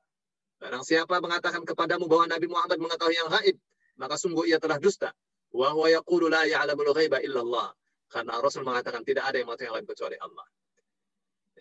Barang 0.59 0.83
siapa 0.85 1.19
mengatakan 1.19 1.65
kepadamu 1.65 2.05
bahwa 2.05 2.27
Nabi 2.31 2.47
Muhammad 2.47 2.77
mengetahui 2.79 3.15
yang 3.17 3.29
gaib, 3.33 3.55
maka 4.01 4.17
sungguh 4.17 4.49
ia 4.49 4.57
telah 4.57 4.81
dusta. 4.81 5.13
Wa 5.53 5.77
huwa 5.77 5.93
yaqulu 5.93 6.25
la 6.25 6.49
ya'lamul 6.49 6.89
ghaiba 6.97 7.21
illallah. 7.21 7.69
Karena 8.09 8.41
Rasul 8.41 8.65
mengatakan 8.65 9.05
tidak 9.05 9.29
ada 9.29 9.37
yang 9.39 9.47
mengetahui 9.47 9.69
yang 9.69 9.75
lain 9.77 9.87
kecuali 9.87 10.17
Allah. 10.19 10.45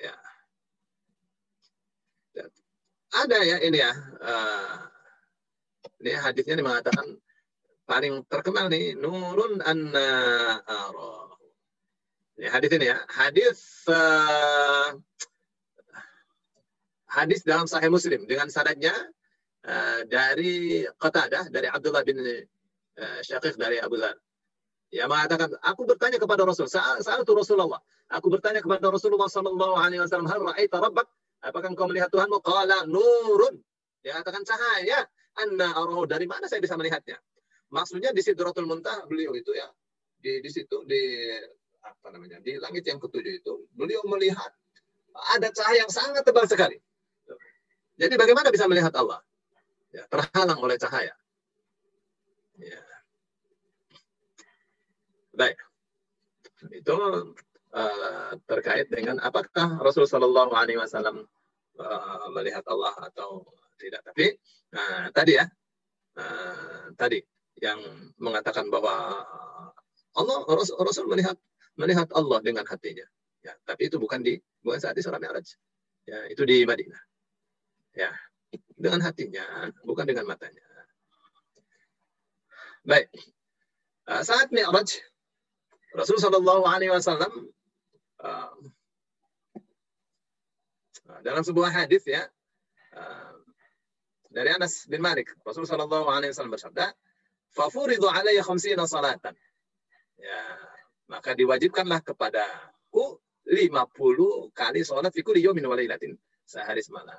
Ya. 0.00 0.16
Ada 3.10 3.38
ya 3.44 3.56
ini 3.62 3.78
ya. 3.78 3.92
Uh, 4.22 4.74
ini 6.00 6.10
hadisnya 6.16 6.56
ini 6.56 6.64
mengatakan 6.64 7.06
paling 7.84 8.22
terkenal 8.30 8.70
nih 8.70 8.96
nurun 8.96 9.60
anna 9.62 10.08
arah. 10.64 11.30
Ini 12.40 12.48
hadis 12.48 12.70
ini 12.72 12.86
ya. 12.88 12.98
Hadis 13.10 13.58
uh, 13.90 14.96
hadis 17.10 17.42
dalam 17.42 17.66
Sahih 17.66 17.90
Muslim 17.90 18.24
dengan 18.30 18.46
sanadnya 18.48 18.94
Eh, 19.60 20.00
dari 20.08 20.80
Qatadah 20.88 21.52
dari 21.52 21.68
Abdullah 21.68 22.00
bin 22.00 22.16
uh, 22.16 23.20
Syaqiq 23.20 23.60
dari 23.60 23.76
Abu 23.76 24.00
Dhar. 24.00 24.16
Ya 24.88 25.04
mengatakan, 25.04 25.52
aku 25.60 25.84
bertanya 25.84 26.16
kepada 26.16 26.48
Rasul, 26.48 26.66
saat 26.66 27.04
itu 27.04 27.32
Rasulullah. 27.36 27.78
Aku 28.10 28.32
bertanya 28.32 28.64
kepada 28.64 28.88
Rasulullah 28.88 29.28
sallallahu 29.28 29.76
alaihi 29.76 30.00
wasallam, 30.00 30.26
"Hal 30.32 30.40
ra'aita 30.48 30.80
rabbak?" 30.80 31.06
Apakah 31.44 31.76
engkau 31.76 31.86
melihat 31.92 32.08
Tuhanmu? 32.08 32.40
Qala 32.40 32.88
nurun. 32.88 33.60
Dia 34.00 34.16
katakan 34.20 34.48
cahaya. 34.48 35.04
Anna 35.38 35.76
arahu. 35.76 36.08
Dari 36.08 36.24
mana 36.24 36.48
saya 36.48 36.64
bisa 36.64 36.74
melihatnya? 36.74 37.20
Maksudnya 37.70 38.10
di 38.16 38.20
Sidratul 38.24 38.66
Muntah 38.66 39.06
beliau 39.06 39.30
itu 39.36 39.54
ya 39.54 39.68
di 40.18 40.42
di 40.42 40.50
situ 40.50 40.82
di 40.88 41.00
apa 41.84 42.10
namanya? 42.10 42.42
Di 42.42 42.58
langit 42.58 42.82
yang 42.88 42.98
ketujuh 42.98 43.44
itu 43.44 43.70
beliau 43.76 44.02
melihat 44.10 44.50
ada 45.38 45.48
cahaya 45.54 45.86
yang 45.86 45.92
sangat 45.92 46.26
tebal 46.26 46.44
sekali. 46.50 46.76
Jadi 47.94 48.16
bagaimana 48.18 48.50
bisa 48.50 48.66
melihat 48.66 48.90
Allah? 48.98 49.22
Ya, 49.94 50.02
terhalang 50.10 50.60
oleh 50.62 50.76
cahaya. 50.78 51.14
Ya. 52.60 52.82
Baik. 55.34 55.58
Itu 56.74 56.96
uh, 57.72 58.32
terkait 58.44 58.92
dengan 58.92 59.16
apakah 59.24 59.80
Rasulullah 59.80 60.12
Shallallahu 60.20 60.52
Alaihi 60.52 60.78
Wasallam 60.80 61.24
uh, 61.80 62.26
melihat 62.36 62.66
Allah 62.68 62.92
atau 63.08 63.48
tidak. 63.80 64.04
Tapi 64.04 64.36
uh, 64.76 65.08
tadi 65.16 65.40
ya, 65.40 65.46
uh, 66.20 66.92
tadi 66.98 67.24
yang 67.60 67.80
mengatakan 68.20 68.68
bahwa 68.68 69.24
Allah 70.16 70.38
Rasul, 70.48 70.76
Rasul 70.82 71.06
melihat 71.08 71.38
melihat 71.78 72.08
Allah 72.12 72.38
dengan 72.44 72.66
hatinya. 72.68 73.06
Ya, 73.40 73.56
tapi 73.64 73.88
itu 73.88 73.96
bukan 73.96 74.20
di 74.20 74.36
bukan 74.60 74.76
saat 74.76 74.98
Isra 75.00 75.16
Mi'raj. 75.16 75.56
Ya, 76.04 76.28
itu 76.28 76.44
di 76.44 76.68
Madinah. 76.68 77.00
Ya, 77.96 78.12
dengan 78.80 79.04
hatinya, 79.04 79.68
bukan 79.84 80.08
dengan 80.08 80.24
matanya. 80.24 80.64
Baik. 82.80 83.12
Uh, 84.08 84.24
saat 84.24 84.48
Mi'raj, 84.48 84.96
Rasulullah 85.92 86.64
Alaihi 86.64 86.88
Wasallam 86.88 87.52
uh, 88.24 88.52
dalam 91.20 91.44
sebuah 91.44 91.68
hadis 91.68 92.08
ya 92.08 92.24
dari 94.30 94.48
Anas 94.54 94.86
bin 94.86 95.02
Malik, 95.02 95.34
Alaihi 95.44 96.30
Wasallam 96.30 96.54
bersabda, 96.54 96.94
"Fafuridu 97.50 98.06
alayya 98.06 98.46
khamsina 98.46 98.86
salatan." 98.86 99.34
Ya, 100.16 100.42
maka 101.10 101.34
diwajibkanlah 101.34 102.06
kepadaku 102.06 103.18
50 103.42 104.54
kali 104.54 104.80
sholat 104.86 105.10
fi 105.10 105.20
kulli 105.26 105.42
yawmin 105.42 105.66
wa 105.66 105.74
sehari 106.46 106.82
semalam. 106.82 107.18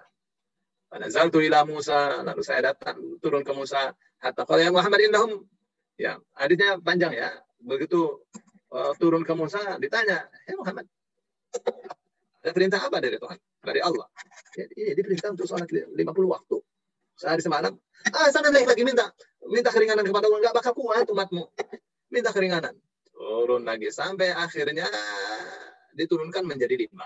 Nazaltu 0.92 1.40
ila 1.40 1.64
Musa, 1.64 2.20
lalu 2.20 2.44
saya 2.44 2.74
datang 2.76 3.00
turun 3.24 3.48
ke 3.48 3.54
Musa. 3.56 3.96
Hatta 4.20 4.44
kalau 4.44 4.60
yang 4.60 4.76
Muhammad 4.76 5.08
indahum, 5.08 5.48
ya 5.96 6.20
hadisnya 6.36 6.78
panjang 6.84 7.16
ya. 7.16 7.32
Begitu 7.64 8.20
uh, 8.76 8.92
turun 9.00 9.24
ke 9.24 9.32
Musa, 9.32 9.80
ditanya, 9.80 10.28
hey 10.44 10.58
Muhammad, 10.60 10.86
ada 12.42 12.52
perintah 12.58 12.80
apa 12.82 12.98
dari 12.98 13.22
Tuhan? 13.22 13.38
Dari 13.62 13.80
Allah. 13.86 14.10
Ya, 14.58 14.66
ini 14.74 14.98
diperintah 14.98 15.30
untuk 15.38 15.46
sholat 15.46 15.70
50 15.70 16.02
waktu. 16.26 16.58
Sehari 17.14 17.42
semalam. 17.46 17.78
Ah, 18.10 18.34
sana 18.34 18.50
naik 18.50 18.66
lagi 18.66 18.82
minta. 18.82 19.14
Minta 19.46 19.70
keringanan 19.70 20.02
kepada 20.02 20.26
Allah. 20.26 20.40
Enggak 20.42 20.56
bakal 20.58 20.74
kuat 20.74 21.06
umatmu. 21.06 21.46
Minta 22.10 22.34
keringanan. 22.34 22.74
Turun 23.14 23.62
lagi. 23.62 23.94
Sampai 23.94 24.34
akhirnya 24.34 24.90
diturunkan 25.94 26.42
menjadi 26.42 26.74
lima. 26.82 27.06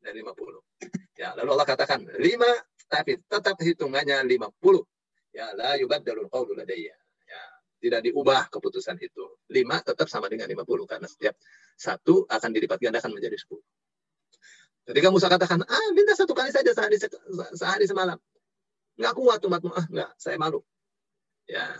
Dari 0.00 0.24
50. 0.24 1.20
Ya, 1.20 1.36
lalu 1.36 1.50
Allah 1.54 1.68
katakan, 1.68 2.00
lima 2.18 2.48
tapi 2.88 3.20
tetap 3.26 3.56
hitungannya 3.58 4.22
50. 4.24 5.34
Ya, 5.34 5.50
la 5.58 5.74
yubaddalul 5.74 6.30
qawlu 6.30 6.54
ladayya. 6.54 6.94
Ya, 7.26 7.42
tidak 7.82 8.00
diubah 8.06 8.46
keputusan 8.48 8.96
itu. 9.02 9.24
5 9.50 9.88
tetap 9.88 10.06
sama 10.06 10.30
dengan 10.30 10.46
50 10.46 10.86
karena 10.86 11.08
setiap 11.10 11.34
satu 11.74 12.24
akan 12.30 12.50
dilipat 12.54 12.78
gandakan 12.78 13.12
menjadi 13.14 13.34
10. 13.34 13.58
Ketika 14.84 15.08
Musa 15.08 15.32
katakan, 15.32 15.64
ah 15.64 15.88
minta 15.96 16.12
satu 16.12 16.36
kali 16.36 16.52
saja 16.52 16.70
sehari, 16.76 17.00
sehari 17.56 17.88
semalam. 17.88 18.20
Enggak 19.00 19.14
kuat 19.16 19.40
umatmu. 19.40 19.72
Ah, 19.72 19.86
enggak, 19.88 20.10
saya 20.20 20.36
malu. 20.36 20.60
Ya. 21.48 21.72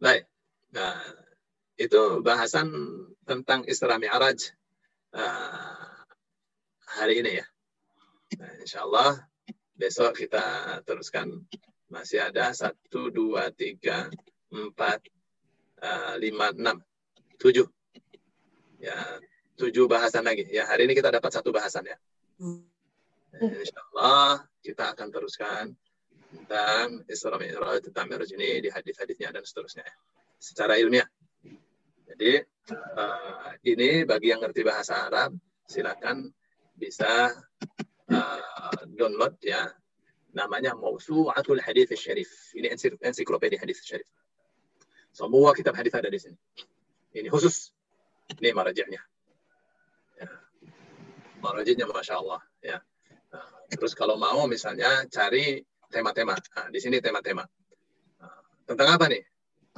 Baik. 0.00 0.24
Nah, 0.70 0.96
itu 1.76 2.22
bahasan 2.22 2.70
tentang 3.26 3.66
Isra 3.66 3.98
Mi'raj 3.98 4.54
uh, 5.18 6.06
hari 6.94 7.20
ini 7.20 7.42
ya. 7.42 7.46
Nah, 8.38 8.52
insya 8.62 8.86
Allah 8.86 9.18
besok 9.74 10.14
kita 10.14 10.78
teruskan. 10.86 11.42
Masih 11.90 12.22
ada 12.22 12.54
satu 12.54 13.10
dua 13.10 13.50
tiga 13.50 14.06
empat 14.54 15.02
uh, 15.82 16.14
lima 16.22 16.54
enam 16.54 16.78
tujuh. 17.42 17.66
Ya 18.78 18.94
tujuh 19.58 19.90
bahasan 19.90 20.22
lagi. 20.22 20.46
Ya 20.46 20.70
hari 20.70 20.86
ini 20.86 20.94
kita 20.94 21.10
dapat 21.10 21.34
satu 21.34 21.50
bahasan 21.50 21.90
ya. 21.90 21.98
Nah, 22.38 23.50
insya 23.58 23.80
Allah 23.90 24.46
kita 24.62 24.94
akan 24.94 25.08
teruskan 25.10 25.64
tentang 26.30 27.02
Isra 27.10 27.34
Mi'raj 27.34 27.90
tentang 27.90 28.06
Mi'raj 28.06 28.30
ini 28.38 28.62
di 28.62 28.70
hadis-hadisnya 28.70 29.34
dan 29.34 29.42
seterusnya 29.42 29.82
ya. 29.82 29.94
secara 30.38 30.78
ilmiah. 30.78 31.10
Jadi 32.06 32.38
uh, 32.70 33.50
ini 33.66 34.06
bagi 34.06 34.30
yang 34.30 34.38
ngerti 34.42 34.62
bahasa 34.62 35.10
Arab 35.10 35.34
silakan 35.66 36.30
bisa 36.78 37.34
download 38.98 39.38
ya 39.40 39.70
namanya 40.34 40.74
Mausu'atul 40.78 41.58
Hadis 41.62 41.90
Syarif. 41.94 42.54
Ini 42.54 42.74
ensiklopedia 43.02 43.58
hadis 43.58 43.82
syarif. 43.82 44.06
Semua 45.10 45.50
kitab 45.54 45.74
hadis 45.74 45.90
ada 45.94 46.06
di 46.06 46.18
sini. 46.22 46.38
Ini 47.10 47.26
khusus. 47.26 47.74
Ini 48.38 48.54
marajihnya. 48.54 49.02
Ya. 50.22 50.28
Marajihnya 51.42 51.90
Masya 51.90 52.14
Allah. 52.22 52.40
Ya. 52.62 52.78
Nah, 53.34 53.46
terus 53.74 53.98
kalau 53.98 54.14
mau 54.14 54.46
misalnya 54.46 55.02
cari 55.10 55.58
tema-tema. 55.90 56.38
Nah, 56.38 56.70
di 56.70 56.78
sini 56.78 57.02
tema-tema. 57.02 57.42
Nah, 58.22 58.38
tentang 58.70 58.88
apa 58.94 59.10
nih? 59.10 59.22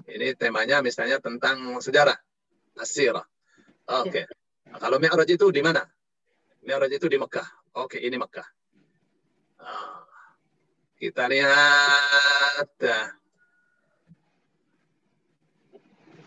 Ini 0.05 0.37
temanya 0.37 0.85
misalnya 0.85 1.17
tentang 1.17 1.81
sejarah. 1.81 2.17
Asirah. 2.77 3.25
Oke. 3.89 4.09
Okay. 4.13 4.25
Nah, 4.69 4.79
kalau 4.81 5.01
Mi'raj 5.01 5.29
itu 5.29 5.49
di 5.49 5.65
mana? 5.65 5.81
Mi'raj 6.61 6.93
itu 6.93 7.09
di 7.09 7.17
Mekah. 7.17 7.62
Oke, 7.73 7.97
ini 7.97 8.21
Mekah. 8.21 8.45
Kita 11.01 11.25
lihat. 11.25 12.69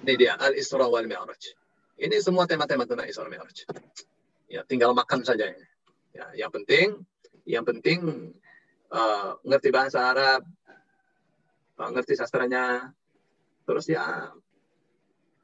Ini 0.06 0.14
dia 0.18 0.38
Al-Isra 0.42 0.90
wal 0.90 1.06
Mi'raj. 1.06 1.54
Ini 2.02 2.18
semua 2.18 2.50
tema-tema 2.50 2.90
tentang 2.90 3.06
Isra 3.06 3.30
Mi'raj. 3.30 3.70
Ya, 4.50 4.66
tinggal 4.66 4.98
makan 4.98 5.22
saja. 5.22 5.54
Ya, 6.14 6.26
yang 6.34 6.50
penting, 6.50 7.06
yang 7.46 7.62
penting 7.62 8.34
uh, 8.90 9.38
ngerti 9.46 9.70
bahasa 9.70 10.02
Arab, 10.02 10.42
uh, 11.78 11.90
ngerti 11.94 12.18
sastranya, 12.18 12.90
terus 13.70 13.86
ya 13.86 14.34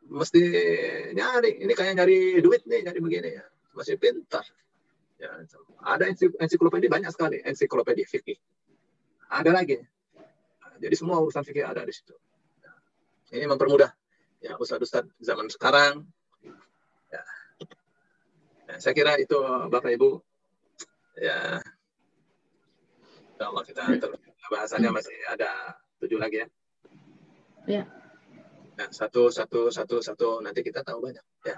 mesti 0.10 0.44
nyari. 1.14 1.62
Ini 1.62 1.74
kayak 1.78 1.94
nyari 1.94 2.42
duit 2.42 2.66
nih, 2.66 2.90
nyari 2.90 3.00
begini 3.02 3.30
ya. 3.38 3.46
Masih 3.78 4.02
pintar. 4.02 4.46
Ya, 5.22 5.30
ada 5.86 6.10
ensiklopedia 6.42 6.90
banyak 6.90 7.14
sekali, 7.14 7.38
ensiklopedia 7.46 8.10
fikih. 8.10 8.42
Ada 9.30 9.54
lagi. 9.54 9.78
Jadi 10.82 10.96
semua 10.98 11.22
urusan 11.22 11.46
fikih 11.46 11.62
ada 11.62 11.86
di 11.86 11.94
situ. 11.94 12.18
Ini 13.30 13.46
mempermudah 13.46 13.94
ya 14.42 14.58
ustadz-ustadz 14.58 15.22
zaman 15.22 15.46
sekarang. 15.54 16.10
Ya. 17.14 17.24
ya. 18.66 18.76
saya 18.82 18.98
kira 18.98 19.16
itu 19.22 19.38
Bapak 19.70 19.94
Ibu 19.94 20.18
ya 21.22 21.62
Allah 23.42 23.64
kita 23.66 23.86
terus 24.02 24.18
bahasannya 24.50 24.90
masih 24.90 25.18
ada 25.30 25.78
tujuh 26.02 26.18
lagi 26.18 26.42
ya. 26.42 26.48
Ya. 27.70 27.84
ya. 28.76 28.86
satu 28.90 29.30
satu 29.30 29.70
satu 29.70 30.02
satu 30.02 30.42
nanti 30.42 30.66
kita 30.66 30.82
tahu 30.82 30.98
banyak 30.98 31.24
ya. 31.46 31.58